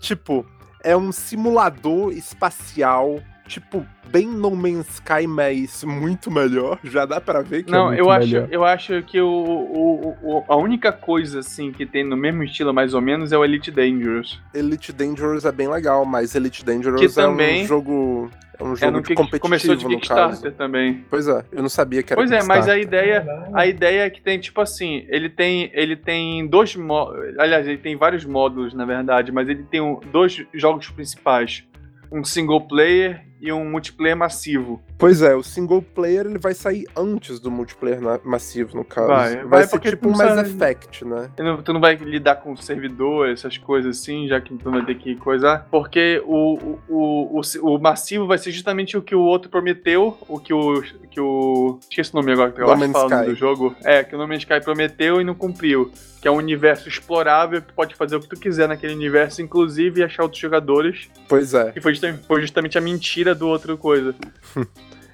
[0.00, 0.44] Tipo,
[0.84, 3.20] é um simulador espacial.
[3.48, 6.80] Tipo, bem No Man's Sky, mas muito melhor.
[6.82, 8.48] Já dá pra ver que é Não, muito eu acho, melhor.
[8.50, 12.74] eu acho que o, o- o- a única coisa assim que tem no mesmo estilo
[12.74, 14.40] mais ou menos é o Elite Dangerous.
[14.52, 18.30] Elite Dangerous é bem legal, mas Elite Dangerous Que é também- um jogo.
[18.58, 21.04] É um É jogo no de competitivo, começou de Kickstarter também.
[21.10, 24.10] Pois é, eu não sabia que era Pois é, mas a ideia, a ideia é
[24.10, 28.72] que tem tipo assim, ele tem, ele tem dois módulos, aliás, ele tem vários módulos
[28.72, 31.64] na verdade, mas ele tem um- dois jogos principais,
[32.10, 34.82] um single player e um multiplayer massivo.
[34.98, 39.08] Pois é, o single player ele vai sair antes do multiplayer massivo, no caso.
[39.08, 41.30] Vai, Vai, vai ser tipo tu um Mass Effect, né?
[41.36, 44.72] Tu não, tu não vai lidar com servidor, essas coisas assim, já que tu não
[44.72, 45.66] vai ter que coisar.
[45.70, 50.38] Porque o, o, o, o, massivo vai ser justamente o que o outro prometeu, o
[50.38, 50.82] que o.
[51.10, 53.22] Que o esqueci o nome agora, que eu No acho que Man's fala o nome
[53.22, 53.32] Sky.
[53.32, 53.76] do jogo.
[53.84, 55.90] É, que o No Man's Sky prometeu e não cumpriu.
[56.26, 59.40] Que é um universo explorável, que tu pode fazer o que tu quiser naquele universo,
[59.40, 61.08] inclusive achar outros jogadores.
[61.28, 61.70] Pois é.
[61.70, 64.12] Que foi justamente, foi justamente a mentira do outro coisa.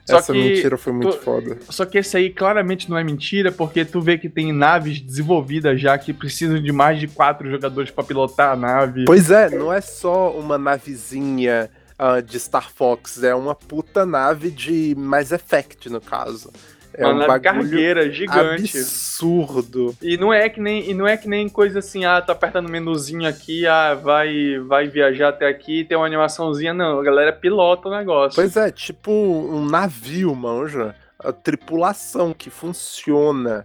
[0.08, 1.58] Só Essa que mentira foi muito tu- foda.
[1.68, 5.80] só que esse aí claramente não é mentira, porque tu vê que tem naves desenvolvidas
[5.80, 9.04] já que precisam de mais de quatro jogadores pra pilotar a nave.
[9.04, 13.22] Pois é, não é só uma navezinha uh, de Star Fox.
[13.22, 16.50] É uma puta nave de Mass Effect, no caso.
[16.94, 18.78] É uma um nave cargueira gigante.
[18.78, 19.96] absurdo.
[20.02, 22.68] E não é que nem e não é que nem coisa assim, ah, tá apertando
[22.68, 27.32] o menuzinho aqui, ah, vai vai viajar até aqui, tem uma animaçãozinha, não, a galera
[27.32, 28.34] pilota o negócio.
[28.34, 30.94] Pois é, tipo um navio, manja.
[31.18, 33.64] A tripulação que funciona.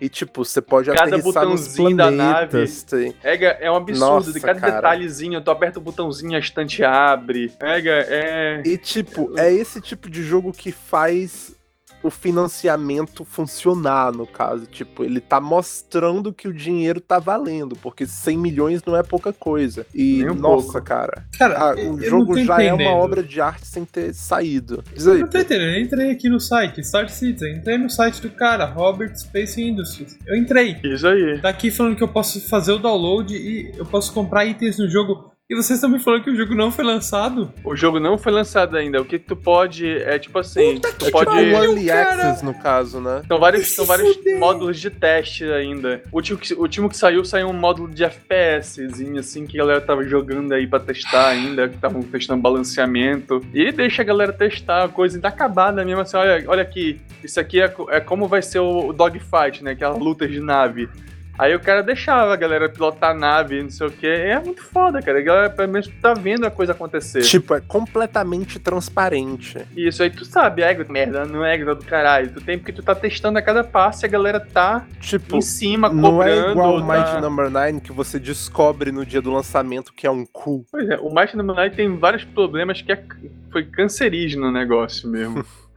[0.00, 4.40] E, tipo, você pode Cada aterrissar botãozinho da tem- É, é um absurdo, Nossa, de
[4.40, 4.74] cada cara.
[4.76, 7.48] detalhezinho, tu aperta o botãozinho, a estante abre.
[7.58, 8.62] Pega, é.
[8.64, 11.52] E, tipo, é esse tipo de jogo que faz
[12.02, 14.66] o financiamento funcionar, no caso.
[14.66, 19.32] Tipo, ele tá mostrando que o dinheiro tá valendo, porque 100 milhões não é pouca
[19.32, 19.86] coisa.
[19.94, 20.82] E, Nem um nossa, pouco.
[20.82, 22.88] cara, Cara, ah, eu o jogo já é entendendo.
[22.88, 24.82] uma obra de arte sem ter saído.
[24.94, 25.20] Diz Eu aí.
[25.20, 28.64] não tô entendendo, eu entrei aqui no site, Star Citizen, entrei no site do cara,
[28.66, 30.18] Robert Space Industries.
[30.26, 30.76] Eu entrei.
[30.84, 31.40] Isso aí.
[31.40, 34.88] Tá aqui falando que eu posso fazer o download e eu posso comprar itens no
[34.88, 35.32] jogo.
[35.50, 37.50] E vocês estão me falando que o jogo não foi lançado?
[37.64, 39.00] O jogo não foi lançado ainda.
[39.00, 39.88] O que, tu pode.
[40.02, 40.78] É tipo assim.
[40.78, 41.10] tu É pode.
[41.10, 42.10] tipo um pariu, Early cara.
[42.28, 43.22] Access, no caso, né?
[43.26, 44.38] São vários, são vários fuder.
[44.38, 46.02] módulos de teste ainda.
[46.12, 49.62] O último, que, o último que saiu, saiu um módulo de FPSzinho, assim, que a
[49.64, 53.40] galera tava jogando aí pra testar ainda, que estavam testando balanceamento.
[53.54, 57.40] E deixa a galera testar a coisa ainda acabada mesmo, assim, olha, olha aqui, isso
[57.40, 60.90] aqui é, é como vai ser o, o dogfight, né, aquela luta de nave.
[61.38, 64.06] Aí o cara deixava a galera pilotar a nave, não sei o que.
[64.06, 65.18] É muito foda, cara.
[65.18, 67.22] A galera pelo menos tá vendo a coisa acontecer.
[67.22, 69.56] Tipo, é completamente transparente.
[69.76, 72.32] Isso aí tu sabe, é merda, não é do caralho.
[72.32, 75.40] Tu tem porque tu tá testando a cada passo e a galera tá Tipo, em
[75.40, 76.50] cima, não é cobrando.
[76.52, 80.10] igual o tá- Mighty Number 9 que você descobre no dia do lançamento que é
[80.10, 80.64] um cu.
[80.70, 83.02] Pois é, o Mighty Number 9 tem vários problemas que é-
[83.52, 85.44] foi cancerígeno o negócio mesmo.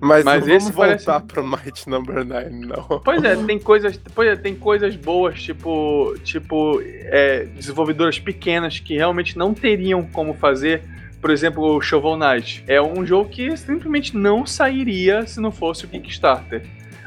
[0.00, 3.00] Mas, Mas não esse vamos voltar parece- pro Mighty Number 9, não.
[3.04, 8.94] pois é, tem coisas, pois é, tem coisas boas, tipo, tipo é, desenvolvedoras pequenas que
[8.96, 10.82] realmente não teriam como fazer.
[11.20, 12.62] Por exemplo, o Shovel Knight.
[12.68, 16.62] É um jogo que simplesmente não sairia se não fosse o Kickstarter.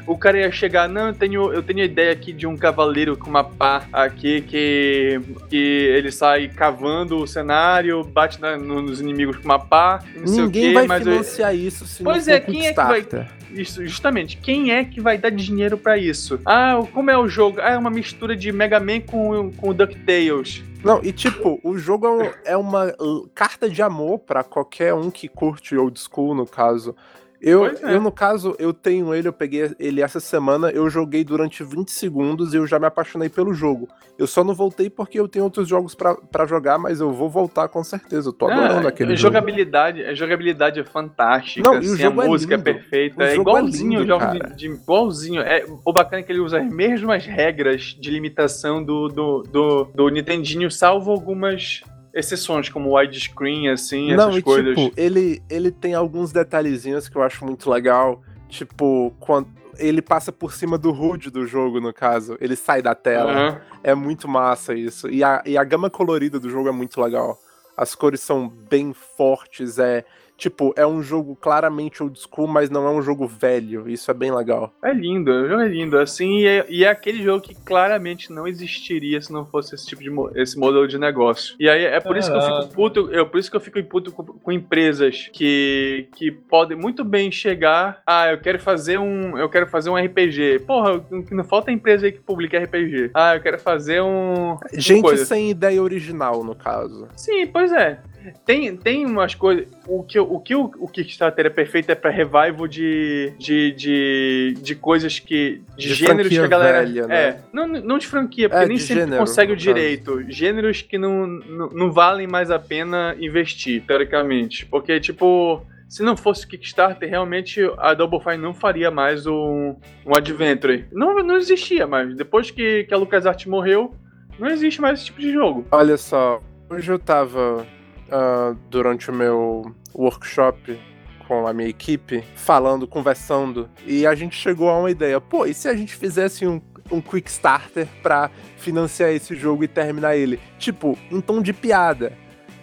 [0.06, 3.16] O cara ia chegar, não, eu tenho, eu tenho a ideia aqui de um cavaleiro
[3.16, 9.00] com uma pá aqui que, que ele sai cavando o cenário, bate na- no- nos
[9.00, 12.02] inimigos com uma pá, não sei o Ninguém quê, vai mas eu- financiar isso se
[12.02, 13.06] Pois não é, quem é que vai-.
[13.52, 14.38] Isso, justamente.
[14.38, 16.40] Quem é que vai dar dinheiro pra isso?
[16.46, 17.60] Ah, como é o jogo?
[17.60, 20.62] Ah, é uma mistura de Mega Man com, com DuckTales.
[20.82, 22.92] Não, e tipo, o jogo é, é uma
[23.34, 26.96] carta de amor pra qualquer um que curte old school, no caso.
[27.42, 27.74] Eu, é.
[27.82, 31.90] eu, no caso, eu tenho ele, eu peguei ele essa semana, eu joguei durante 20
[31.90, 33.88] segundos e eu já me apaixonei pelo jogo.
[34.16, 37.28] Eu só não voltei porque eu tenho outros jogos pra pra jogar, mas eu vou
[37.28, 38.28] voltar com certeza.
[38.28, 39.34] Eu tô adorando Ah, aquele a jogo.
[39.34, 42.64] jogabilidade, a jogabilidade é fantástica, Não, assim, jogo a é música é, lindo.
[42.64, 44.38] perfeita, O é jogo é igualzinho lindo, cara.
[44.50, 45.42] de, de- igualzinho.
[45.42, 49.84] É, o bacana é que ele usa as mesmas regras de limitação do, do, do,
[49.94, 51.82] do Nintendinho, salvo algumas
[52.14, 54.76] exceções, como widescreen, assim, Não, essas e coisas.
[54.76, 58.22] tipo, ele, ele tem alguns detalhezinhos que eu acho muito legal.
[58.48, 59.48] Tipo, quando
[59.78, 62.36] ele passa por cima do HUD do jogo, no caso.
[62.40, 63.32] Ele sai da tela.
[63.32, 63.60] Aham.
[63.82, 65.08] É muito massa isso.
[65.08, 67.38] E a, e a gama colorida do jogo é muito legal.
[67.82, 70.04] As cores são bem fortes, é.
[70.42, 73.88] Tipo, é um jogo claramente old school, mas não é um jogo velho.
[73.88, 74.72] Isso é bem legal.
[74.82, 78.32] É lindo, o jogo é lindo, assim, e é, e é aquele jogo que claramente
[78.32, 80.10] não existiria se não fosse esse tipo de
[80.40, 81.54] esse modelo de negócio.
[81.60, 83.82] E aí é por isso que eu fico puto, eu, por isso que eu fico
[83.84, 89.38] puto com, com empresas que, que podem muito bem chegar, ah, eu quero fazer um,
[89.38, 90.64] eu quero fazer um RPG.
[90.66, 93.12] Porra, não falta é empresa aí que publica RPG.
[93.14, 95.24] Ah, eu quero fazer um Gente coisa.
[95.24, 97.06] sem ideia original, no caso.
[97.14, 97.98] Sim, pois é.
[98.46, 99.66] Tem, tem umas coisas.
[99.86, 104.54] O que, o que o, o Kickstarter é perfeito é pra revival de, de, de,
[104.62, 105.60] de coisas que.
[105.76, 106.80] De, De gêneros que a galera.
[106.86, 107.16] velha, né?
[107.16, 109.74] É, não, não de franquia, porque É, nem sempre gênero, consegue o no caso.
[109.74, 110.22] direito.
[110.30, 114.66] Gêneros que não, não, não valem mais a pena investir, teoricamente.
[114.66, 115.66] Porque, tipo.
[115.88, 119.74] Se não fosse o Kickstarter, realmente a Double Fine não faria mais um,
[120.06, 120.86] um Adventure.
[120.90, 122.14] Não, não existia mais.
[122.16, 123.94] Depois que, que a LucasArts morreu,
[124.38, 125.66] não existe mais esse tipo de jogo.
[125.70, 126.40] Olha só,
[126.72, 127.66] hoje eu tava
[128.10, 130.80] ah, durante o meu workshop
[131.28, 135.20] com a minha equipe, falando, conversando, e a gente chegou a uma ideia.
[135.20, 136.60] Pô, e se a gente fizesse um,
[136.90, 140.40] um Quickstarter pra financiar esse jogo e terminar ele?
[140.58, 142.12] Tipo, em tom de piada.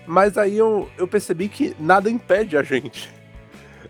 [0.05, 3.09] Mas aí eu, eu percebi que nada impede a gente.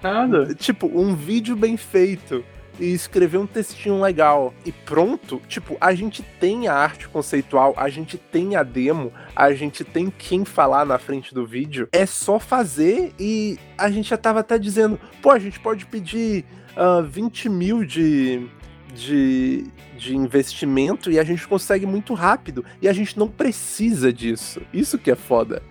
[0.04, 0.54] Nada.
[0.54, 2.44] Tipo, um vídeo bem feito
[2.80, 5.42] e escrever um textinho legal e pronto.
[5.48, 10.10] Tipo, a gente tem a arte conceitual, a gente tem a demo, a gente tem
[10.10, 11.88] quem falar na frente do vídeo.
[11.92, 16.46] É só fazer e a gente já tava até dizendo, pô, a gente pode pedir
[16.76, 18.48] ah, 20 mil de.
[18.92, 19.66] De,
[19.96, 24.60] de investimento e a gente consegue muito rápido e a gente não precisa disso.
[24.74, 25.62] Isso que é foda.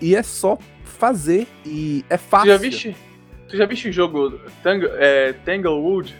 [0.00, 2.52] E é só fazer e é Tu fácil.
[2.52, 2.96] já viste,
[3.48, 6.14] tu já viste o jogo Tang, é, Tanglewood?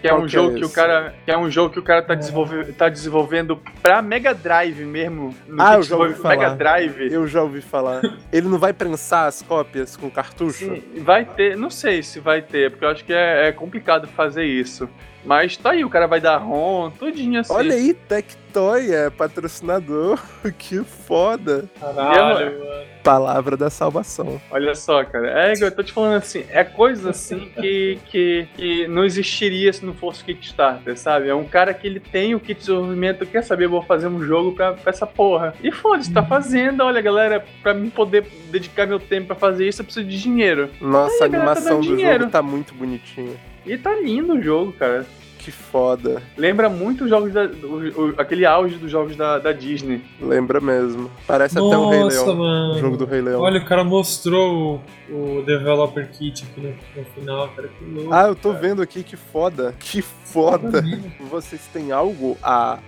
[0.00, 1.78] Que é Qual um que é jogo que o cara, que é um jogo que
[1.80, 2.16] o cara tá, É.
[2.16, 5.34] desenvolve, tá desenvolvendo pra Mega Drive mesmo.
[5.46, 6.54] No Ah, eu já ouvi desenvolve Mega falar.
[6.56, 7.12] Drive.
[7.12, 8.00] Eu já ouvi falar.
[8.32, 10.66] Ele não vai prensar as cópias com cartucho?
[10.66, 14.06] Sim, vai ter, não sei se vai ter, porque eu acho que é, é complicado
[14.06, 14.88] fazer isso.
[15.28, 17.52] Mas tá aí, o cara vai dar ROM, tudinho assim.
[17.52, 20.18] Olha aí, Tectoy é patrocinador.
[20.56, 21.68] que foda.
[21.78, 22.88] Caralho, mano.
[23.04, 24.40] Palavra da salvação.
[24.50, 25.28] Olha só, cara.
[25.28, 29.84] É, eu tô te falando assim, é coisa assim que, que, que não existiria se
[29.84, 31.28] não fosse o Kickstarter, sabe?
[31.28, 34.08] É um cara que ele tem o kit de desenvolvimento, quer saber, eu vou fazer
[34.08, 35.54] um jogo pra, pra essa porra.
[35.62, 39.82] E foda-se, tá fazendo, olha, galera, pra mim poder dedicar meu tempo pra fazer isso,
[39.82, 40.70] eu preciso de dinheiro.
[40.80, 42.20] Nossa, a Aí, galera, tá animação dando do dinheiro.
[42.20, 43.36] jogo tá muito bonitinha.
[43.66, 45.04] E tá lindo o jogo, cara.
[45.48, 46.22] Que foda.
[46.36, 47.44] Lembra muito os jogos da.
[47.46, 50.02] o- o- aquele auge dos jogos da, da Disney.
[50.20, 51.10] Lembra mesmo.
[51.26, 52.36] Parece até o Rei Nossa, Leão.
[52.36, 52.74] mano.
[52.74, 53.40] O jogo do Rei Leão.
[53.40, 57.68] Olha, o cara mostrou o, o Developer Kit aqui no, no final, cara.
[57.68, 58.12] Que louco.
[58.12, 58.60] Ah, eu tô cara.
[58.60, 59.74] vendo aqui que foda.
[59.80, 60.82] Que foda.
[61.30, 62.78] Vocês têm algo a.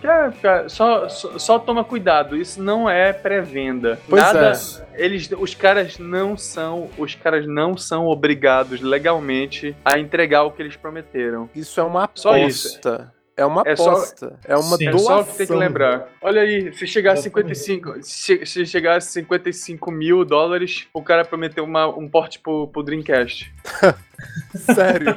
[0.00, 3.98] Cara, cara, só, só, só toma cuidado, isso não é pré-venda.
[4.08, 4.52] Nada.
[4.94, 5.04] é.
[5.04, 10.62] Eles, os caras não são, os caras não são obrigados legalmente a entregar o que
[10.62, 11.48] eles prometeram.
[11.54, 12.68] Isso é uma Só isso.
[12.68, 13.12] aposta.
[13.36, 14.36] É uma É só- aposta.
[14.44, 14.88] É uma Sim.
[14.88, 15.06] É doação.
[15.18, 16.08] só que tem que lembrar.
[16.20, 17.54] Olha aí, se chegar a Exatamente.
[17.56, 22.66] 55, se, se chegar a 55 mil dólares, o cara prometeu uma, um porte pro,
[22.66, 23.54] pro Dreamcast.
[24.56, 25.16] Sério.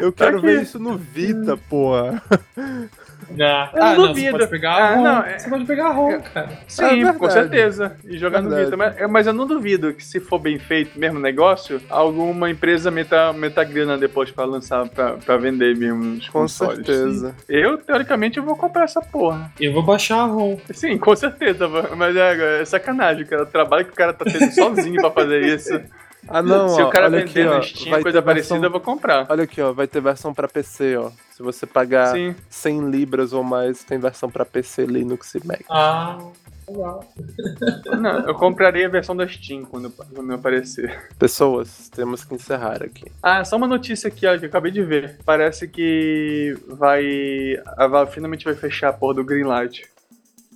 [0.00, 2.22] Eu quero que- ver isso no Vita, porra.
[3.40, 4.30] Ah, Eu ah, não não, duvido.
[4.32, 5.02] você pode pegar Ah, a ROM.
[5.02, 6.48] não, é- Você pode pegar a ROM, cara.
[6.68, 7.96] Sim, É com certeza.
[8.04, 8.54] E jogar no.
[8.54, 8.76] Vita.
[8.76, 12.50] Mas, é, mas eu não duvido que se for bem feito mesmo o negócio, alguma
[12.50, 16.76] empresa meta, meta grana depois pra lançar, pra, pra vender mesmo os Com consoles.
[16.86, 17.34] certeza.
[17.48, 19.50] Eu, teoricamente, eu vou comprar essa porra.
[19.60, 20.56] Eu vou baixar a ROM.
[20.72, 21.68] Sim, com certeza.
[21.96, 23.42] Mas é, é sacanagem, cara.
[23.42, 25.80] O trabalho que o cara tá tendo sozinho pra fazer isso.
[26.28, 28.70] Ah, não, se ó, o cara vender aqui, no Steam, vai coisa versão- parecida, eu
[28.70, 29.26] vou comprar.
[29.28, 29.72] Olha aqui, ó.
[29.72, 31.10] Vai ter versão pra PC, ó.
[31.32, 32.34] Se você pagar Sim.
[32.48, 35.60] 100 libras ou mais, tem versão pra PC, Linux e Mac.
[35.68, 36.18] Ah,
[36.68, 37.04] legal.
[38.00, 40.96] Não, eu compraria a versão da Steam quando, quando aparecer.
[41.18, 43.10] Pessoas, temos que encerrar aqui.
[43.22, 45.18] Ah, só uma notícia aqui, ó, que eu acabei de ver.
[45.24, 47.04] Parece que vai.
[47.76, 49.86] A Valve finalmente vai fechar a porra do Greenlight.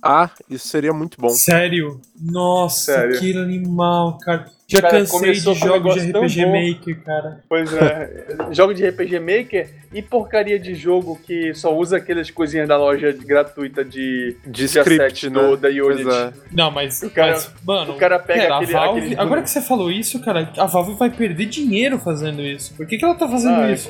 [0.01, 1.29] Ah, isso seria muito bom.
[1.29, 1.99] Sério?
[2.19, 3.19] Nossa, Sério.
[3.19, 4.45] que animal, cara.
[4.67, 6.45] Já Cara, cansei de jogos de RPG.
[6.45, 7.43] Maker, cara.
[7.49, 12.67] Pois é, jogo de RPG Maker e porcaria de jogo que só usa aquelas coisinhas
[12.67, 15.41] da loja gratuita de, De de script, asset né?
[15.41, 16.07] do, da Unity.
[16.07, 16.33] É.
[16.51, 19.49] Não, mas, O cara- mas, mano, o cara pega pera, aquele- Valve, aquele- agora que
[19.49, 22.73] você falou isso, cara, a Valve vai perder dinheiro fazendo isso.
[22.75, 23.89] Por que, que ela tá fazendo Ah, isso?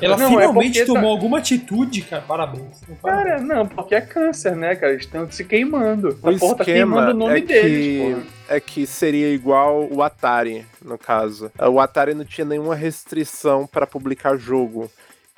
[0.00, 2.22] Ela Não, é finalmente tá- tomou alguma atitude, cara.
[2.22, 2.80] Parabéns.
[3.02, 4.92] Cara, não, porque é câncer, né, cara?
[4.92, 6.18] Eles estão se queimando.
[6.22, 10.02] O A porra tá queimando o nome é deles, que, é que seria igual o
[10.02, 11.50] Atari, no caso.
[11.58, 14.90] O Atari não tinha nenhuma restrição para publicar jogo.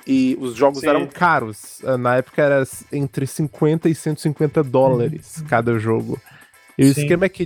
[0.09, 0.87] E os jogos Sim.
[0.87, 1.81] eram caros.
[1.83, 6.17] Ah, Na época era entre 50 e 150 dólares cada jogo.
[6.77, 7.01] E o Sim.
[7.01, 7.45] esquema é que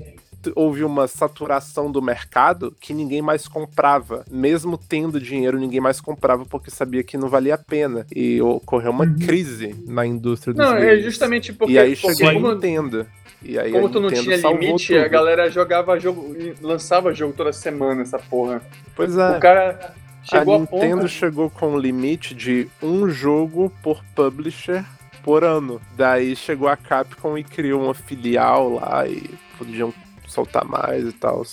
[0.55, 4.25] houve uma saturação do mercado que ninguém mais comprava.
[4.29, 8.05] Mesmo tendo dinheiro, ninguém mais comprava porque sabia que não valia a pena.
[8.15, 9.17] E ocorreu uma Uhum.
[9.19, 11.03] crise na indústria dos Não, é games.
[11.05, 13.05] justamente porque, E aí chegou a Nintendo.
[13.43, 14.99] E aí como a tu não tinha limite, tudo.
[15.03, 18.61] a galera jogava jogo, lançava jogo toda semana, essa porra.
[18.95, 19.37] Pois é.
[19.37, 21.07] O cara chegou a a, Nintendo ponto...
[21.07, 24.85] chegou com um limite de um jogo por publisher
[25.23, 25.81] por ano.
[25.97, 29.23] Daí chegou a Capcom e criou uma filial lá e
[29.57, 29.91] podiam
[30.31, 31.43] soltar mais e tal.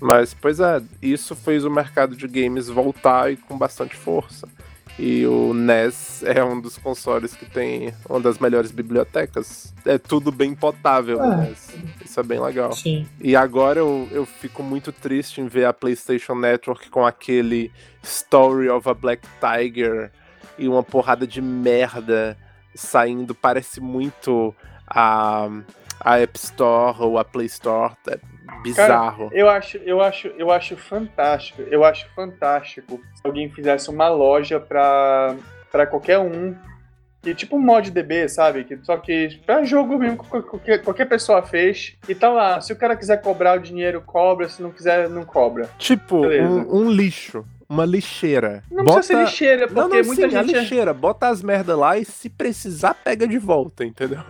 [0.00, 4.48] Mas, pois é, isso fez o mercado de games voltar e com bastante força.
[4.98, 9.72] E o NES é um dos consoles que tem uma das melhores bibliotecas.
[9.84, 11.26] É tudo bem potável, É.
[11.26, 11.68] o NES.
[12.04, 12.72] Isso é bem legal.
[12.72, 13.06] Sim.
[13.20, 17.70] E agora eu, eu fico muito triste em ver a PlayStation Network com aquele
[18.02, 20.10] Story of a Black Tiger
[20.58, 22.36] e uma porrada de merda
[22.74, 23.36] saindo.
[23.36, 24.52] Parece muito
[24.84, 25.48] a,
[26.00, 27.92] a App Store ou a Play Store.
[28.08, 28.18] É
[28.62, 29.30] bizarro.
[29.32, 31.62] Eu acho, eu acho, eu acho fantástico.
[31.62, 35.36] Eu acho fantástico se alguém fizesse uma loja pra,
[35.70, 36.54] pra qualquer um.
[37.20, 38.62] Que tipo um mod DB, sabe?
[38.64, 41.96] Que, só que pra jogo mesmo, que qualquer, qualquer pessoa fez.
[42.08, 42.60] E tá lá.
[42.60, 44.48] Se o cara quiser cobrar o dinheiro, cobra.
[44.48, 45.68] Se não quiser, não cobra.
[45.78, 47.44] tipo, um, um lixo.
[47.70, 48.62] Uma lixeira.
[48.70, 48.96] Não Bota...
[48.98, 50.54] precisa ser lixeira, porque Não, não, muita sim, gente.
[50.54, 50.94] é- lixeira.
[50.94, 54.20] Bota as merda lá e se precisar, pega de volta, entendeu?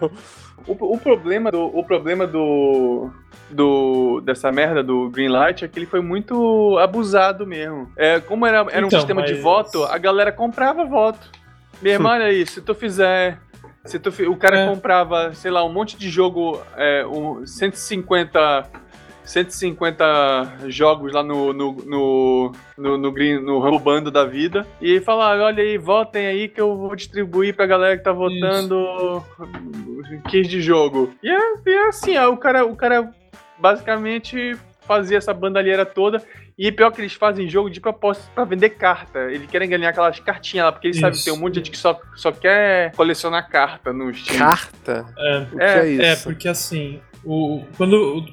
[0.66, 1.64] O, o problema do.
[1.66, 3.10] O problema do.
[3.50, 7.90] Do, dessa merda do Greenlight é que ele foi muito abusado mesmo.
[7.96, 11.30] É, como era, era um Então, sistema de mas- voto, a galera comprava voto.
[11.80, 13.38] Meu irmão, olha aí, se tu fizer.
[13.84, 14.66] Se tu, o cara É.
[14.68, 18.66] comprava, sei lá, um monte de jogo, é, um 150,
[19.28, 25.00] 150 jogos lá no, no, no, no, no, green, no Rumble Bando da vida e
[25.00, 29.22] falar, olha aí, votem aí que eu vou distribuir pra galera que tá votando
[30.30, 31.12] keys de jogo.
[31.22, 33.12] E é, e é assim, ó, o cara, o cara
[33.58, 36.22] basicamente fazia essa bandalheira toda
[36.58, 39.30] e pior que eles fazem jogo de propósito para vender carta.
[39.30, 41.70] Eles querem ganhar aquelas cartinhas lá, porque eles sabem que tem um monte de gente
[41.70, 44.38] que só, só quer colecionar carta no Steam.
[44.38, 45.06] Carta?
[45.18, 46.24] É, O que é, é, isso?
[46.24, 48.26] porque assim, o, quando,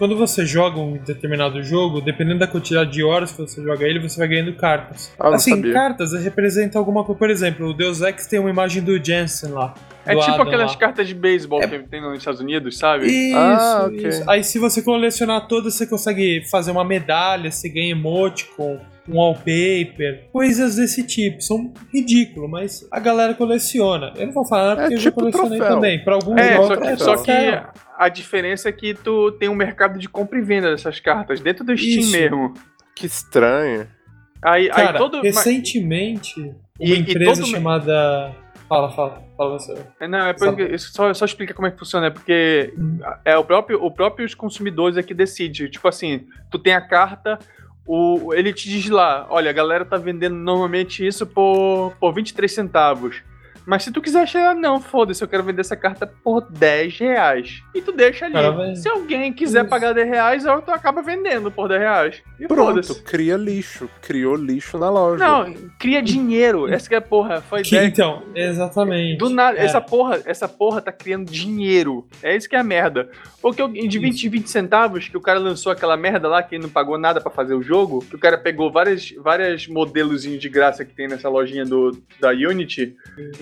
[0.00, 3.98] quando você joga um determinado jogo, dependendo da quantidade de horas que você joga ele,
[4.00, 5.12] você vai ganhando cartas.
[5.20, 5.72] Ah, assim, sabia.
[5.74, 7.18] cartas representam alguma coisa.
[7.18, 9.74] Por exemplo, o Deus Ex tem uma imagem do Jensen lá.
[10.06, 10.78] É tipo Adam aquelas lá.
[10.78, 13.06] cartas de beisebol que tem nos Estados Unidos, sabe?
[13.08, 14.08] Isso, Ah, ok.
[14.08, 14.30] isso.
[14.30, 18.78] Aí se você colecionar todas, você consegue fazer uma medalha, você ganha emoticon,
[19.08, 21.40] um wallpaper, coisas desse tipo.
[21.42, 24.12] São ridículo, mas a galera coleciona.
[24.16, 25.74] Eu não vou falar porque É eu já tipo colecionei troféu.
[25.76, 26.04] também.
[26.04, 27.62] Pra alguns É, só outros, que, é só que
[27.98, 31.64] a diferença é que tu tem um mercado de compra e venda dessas cartas, dentro
[31.64, 32.12] do Steam Isso.
[32.12, 32.54] mesmo.
[32.94, 33.86] Que estranho.
[34.42, 35.20] Aí, aí Cara, todo.
[35.22, 38.34] recentemente, uma E- e empresa todo me- chamada...
[38.68, 39.22] Fala, fala.
[39.36, 39.74] Fala você.
[39.98, 42.72] É, Não, é porque, isso só, só explica como é que funciona, é porque
[43.24, 45.68] é o próprio, o próprio os consumidores é que decide.
[45.68, 47.36] Tipo assim, tu tem a carta,
[47.92, 52.52] o, ele te diz lá, olha, a galera tá vendendo normalmente isso por, por 23
[52.52, 53.20] centavos.
[53.66, 57.62] Mas se tu quiser achar, não, foda-se, eu quero vender essa carta por 10 reais.
[57.74, 58.34] E tu deixa ali.
[58.34, 59.68] Cara, Se alguém quiser Isso.
[59.70, 62.22] pagar 10 reais, aí tu acaba vendendo por 10 reais.
[62.38, 63.88] E Pronto, cria lixo.
[64.02, 65.22] Criou lixo na loja.
[65.24, 66.66] Não, cria dinheiro.
[66.72, 67.40] Essa que é a porra.
[67.42, 67.86] Foi Que, ideia.
[67.88, 69.18] então, exatamente.
[69.18, 69.64] Do nada, É.
[69.64, 72.06] essa porra, essa porra tá criando dinheiro.
[72.22, 73.08] É isso que é a merda.
[73.42, 76.54] Porque eu- de 20 em 20 centavos que o cara lançou aquela merda lá, que
[76.54, 80.40] ele não pagou nada pra fazer o jogo, que o cara pegou várias, várias modelozinhos
[80.40, 82.94] de graça que tem nessa lojinha do, da Unity,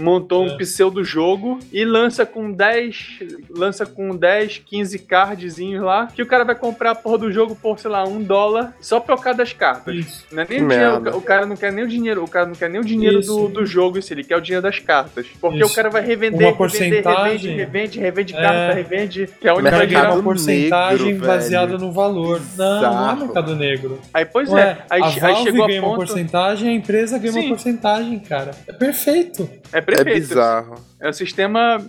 [0.08, 0.56] montou um É.
[0.56, 3.18] pseudo jogo e lança com 10,
[3.50, 7.54] lança com 10, 15 cardzinhos lá, que o cara vai comprar a porra do jogo
[7.54, 9.94] por, sei lá, um dólar, só por causa das cartas.
[9.94, 10.24] Isso.
[10.32, 12.70] Não é nem dinheiro, o cara não quer nem o dinheiro, o cara não quer
[12.70, 13.34] nem o dinheiro Isso.
[13.34, 15.26] do, do jogo, isso, ele quer o dinheiro das cartas.
[15.40, 15.72] Porque Isso.
[15.72, 17.56] o cara vai revender, Uma revender, porcentagem.
[17.56, 18.40] revende, revende, revende É.
[18.40, 21.78] carta, revende, que é a O única cara ganha Mercado uma porcentagem negro, baseada velho.
[21.80, 22.40] no valor.
[22.56, 23.98] Não, não é mercado negro.
[24.14, 26.06] Aí, pois Ué, é, aí, a aí chegou a ganha uma ponto...
[26.06, 27.40] porcentagem, a empresa ganha Sim.
[27.40, 28.52] uma porcentagem, cara.
[28.66, 29.48] É perfeito.
[29.72, 30.28] É É perfeito.
[30.28, 30.74] bizarro.
[31.00, 31.84] É o sistema...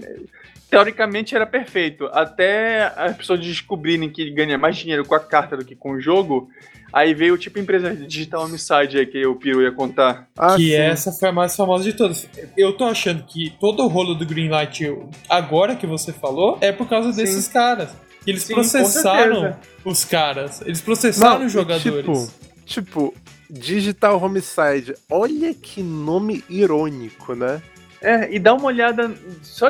[0.69, 2.05] Teoricamente era perfeito.
[2.13, 5.99] Até as pessoas descobrirem que ganha mais dinheiro com a carta do que com o
[5.99, 6.47] jogo.
[6.93, 10.27] Aí veio tipo a empresa Digital Homicide aí que o Piro ia contar.
[10.37, 10.73] Ah, que sim.
[10.73, 12.27] essa foi a mais famosa de todas.
[12.57, 14.95] Eu tô achando que todo o rolo do Greenlight,
[15.27, 17.23] agora que você falou, é por causa Sim.
[17.23, 17.89] desses caras.
[18.23, 19.55] Que eles Sim, processaram
[19.85, 20.61] os caras.
[20.61, 22.03] Eles processaram Não, os jogadores.
[22.03, 22.31] Tipo,
[22.65, 23.13] tipo,
[23.49, 24.95] Digital Homicide.
[25.09, 27.61] Olha que nome irônico, né?
[28.01, 29.69] É, e dá uma olhada, só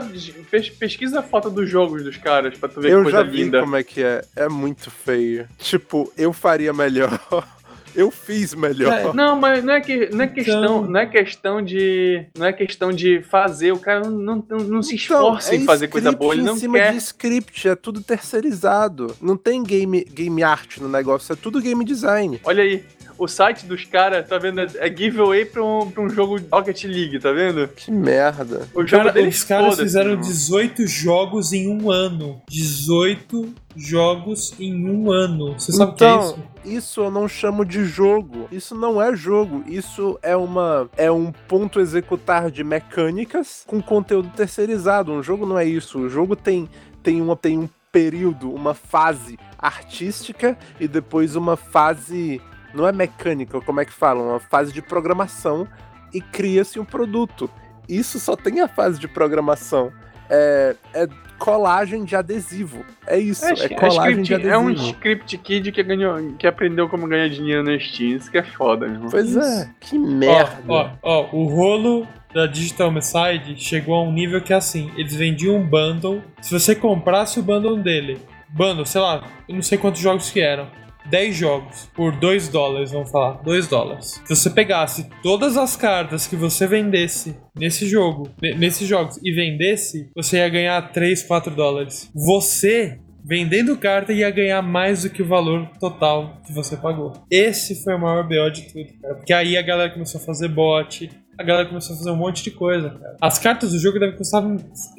[0.80, 3.44] pesquisa a foto dos jogos dos caras pra tu ver que Eu coisa já vi
[3.44, 3.60] linda.
[3.62, 4.22] como é que é.
[4.36, 5.48] É muito feio.
[5.58, 7.20] Tipo, eu faria melhor.
[7.96, 8.94] Eu fiz melhor.
[8.94, 12.46] É, Não, mas não é, que, não é questão, Então- não é questão de, não
[12.46, 13.72] é questão de fazer.
[13.72, 16.56] O cara não, não, não se Então, esforça em fazer coisa boa, ele em não
[16.56, 16.92] cima quer.
[16.92, 19.16] de script, é tudo terceirizado.
[19.20, 22.40] Não tem game, game art no negócio, é tudo game design.
[22.44, 22.86] Olha aí,
[23.20, 24.62] o site dos caras, tá vendo?
[24.62, 27.68] É giveaway pra um, pra um jogo Rocket League, tá vendo?
[27.68, 28.68] Que merda.
[28.74, 30.26] O jogo Cara, deles os caras fizeram irmão.
[30.26, 32.42] 18 jogos em um ano.
[32.50, 35.54] 18 jogos em um ano.
[35.54, 36.50] Você sabe o que é Então, isso?
[36.66, 38.48] Isso eu não chamo de jogo.
[38.52, 39.64] Isso não é jogo.
[39.68, 45.12] Isso é uma é um ponto executar de mecânicas com conteúdo terceirizado.
[45.12, 46.00] Um jogo não é isso.
[46.00, 46.70] O jogo tem
[47.04, 52.40] tem uma tem um período, uma fase artística e depois uma fase
[52.74, 55.68] não é mecânica, como é que falam, uma fase de programação
[56.14, 57.50] e cria-se um produto.
[57.88, 59.92] Isso só tem a fase de programação.
[60.30, 61.08] É, é
[61.40, 62.84] colagem de adesivo.
[63.08, 64.54] É isso, É, é, é colagem de script- adesivo.
[64.54, 68.18] é um script kid que, ganhou, que aprendeu como ganhar dinheiro na Steam.
[68.18, 69.08] Isso que é foda, irmão.
[69.10, 69.40] Pois Isso.
[69.40, 70.62] é, que merda.
[70.68, 74.92] Ó, ó, ó, o rolo da Digital Homicide chegou a um nível que é assim,
[74.96, 76.22] eles vendiam um bundle.
[76.42, 80.40] Se você comprasse o bundle dele, bundle, sei lá, eu não sei quantos jogos que
[80.42, 80.68] eram.
[81.10, 84.22] 10 jogos por 2 dólares, vamos falar, 2 dólares.
[84.26, 89.32] Se você pegasse todas as cartas que você vendesse nesse jogo, ne- nesses jogos e
[89.32, 92.10] vendesse, você ia ganhar 3, 4 dólares.
[92.16, 97.14] Você vendendo carta ia ganhar mais do que o valor total que você pagou.
[97.30, 99.16] Esse foi o maior BO de tudo, cara.
[99.16, 102.44] Porque aí a galera começou a fazer bot, a galera começou a fazer um monte
[102.44, 103.16] de coisa, cara.
[103.22, 104.44] As cartas do jogo devem custar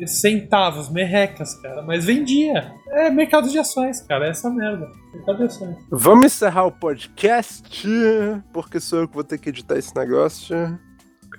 [0.06, 2.72] centavos, merrecas, cara, mas vendia.
[2.88, 4.90] É mercado de ações, cara, é essa merda.
[5.12, 5.76] Mercado de ações.
[5.90, 7.86] Vamos encerrar o podcast,
[8.54, 10.56] porque sou eu que vou ter que editar esse negócio.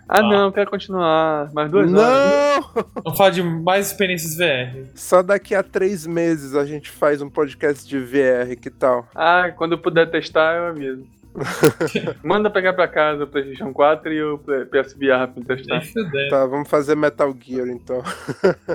[0.07, 1.51] Ah, não, quero continuar.
[1.51, 2.05] Mais duas horas.
[2.05, 2.85] Não!
[3.03, 4.87] Vamos falar de mais experiências VR.
[4.93, 9.07] Só daqui a três meses a gente faz um podcast de VR, que tal?
[9.15, 11.07] Ah, quando eu puder testar, eu aviso.
[12.23, 15.81] Manda pegar pra casa o PlayStation 4 e o PSVR pra testar.
[16.29, 18.01] Tá, vamos fazer Metal Gear então.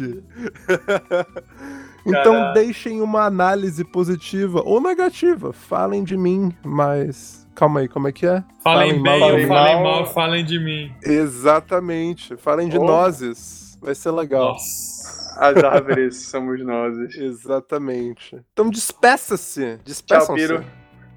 [2.05, 2.53] Então Cara.
[2.53, 5.53] deixem uma análise positiva ou negativa.
[5.53, 7.42] Falem de mim, mas.
[7.55, 8.43] Calma aí, como é que é?
[8.63, 9.83] Falem bem mal, falem falem mal.
[9.83, 10.91] mal, falem de mim.
[11.03, 12.35] Exatamente.
[12.37, 12.83] Falem de Oh.
[12.85, 13.77] nozes.
[13.81, 14.53] Vai ser legal.
[14.53, 15.39] Nossa.
[15.39, 16.97] As árvores somos nós.
[17.15, 18.39] Exatamente.
[18.53, 19.77] Então despeça-se.
[19.83, 20.25] Despeçam-se.
[20.27, 20.65] Tchau, Piro.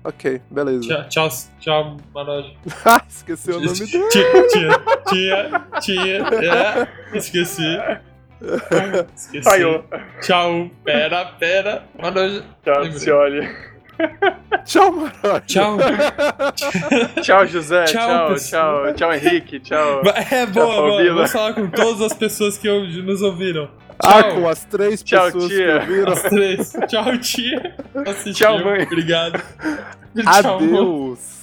[0.04, 0.86] Ok, beleza.
[1.08, 1.28] Tchau, tchau,
[1.58, 2.56] tchau Manoj.
[2.84, 4.08] Ah, Esqueci o nome dele.
[4.08, 6.26] Tia, tia, tia, tia,
[7.12, 7.62] é, esqueci.
[9.16, 9.42] Esqueci.
[9.42, 9.84] Falhou.
[10.20, 11.84] Tchau, pera, pera.
[12.00, 12.42] Manoj.
[12.62, 13.00] Tchau, Lembrei.
[13.00, 13.48] Cioli.
[14.64, 15.46] Tchau, Marote.
[15.46, 15.76] Tchau.
[17.22, 17.84] Tchau, José.
[17.84, 18.84] Tchau, Tchau, pessoal.
[18.86, 19.60] tchau, tchau, Henrique.
[19.60, 20.02] Tchau.
[20.30, 21.14] É boa, Tchau, boa.
[21.14, 22.68] Vamos falar com todas as pessoas que
[23.02, 23.68] nos ouviram.
[24.02, 24.34] Ah, Tchau.
[24.34, 25.80] com as três Tchau, pessoas tia.
[25.80, 26.12] que ouviram.
[26.12, 26.72] As três.
[26.88, 27.74] Tchau, tia.
[28.06, 28.32] Assistiu.
[28.34, 28.82] Tchau, mãe.
[28.82, 29.40] Obrigado.
[30.42, 30.68] Tchau, mãe.
[30.68, 31.35] Adeus.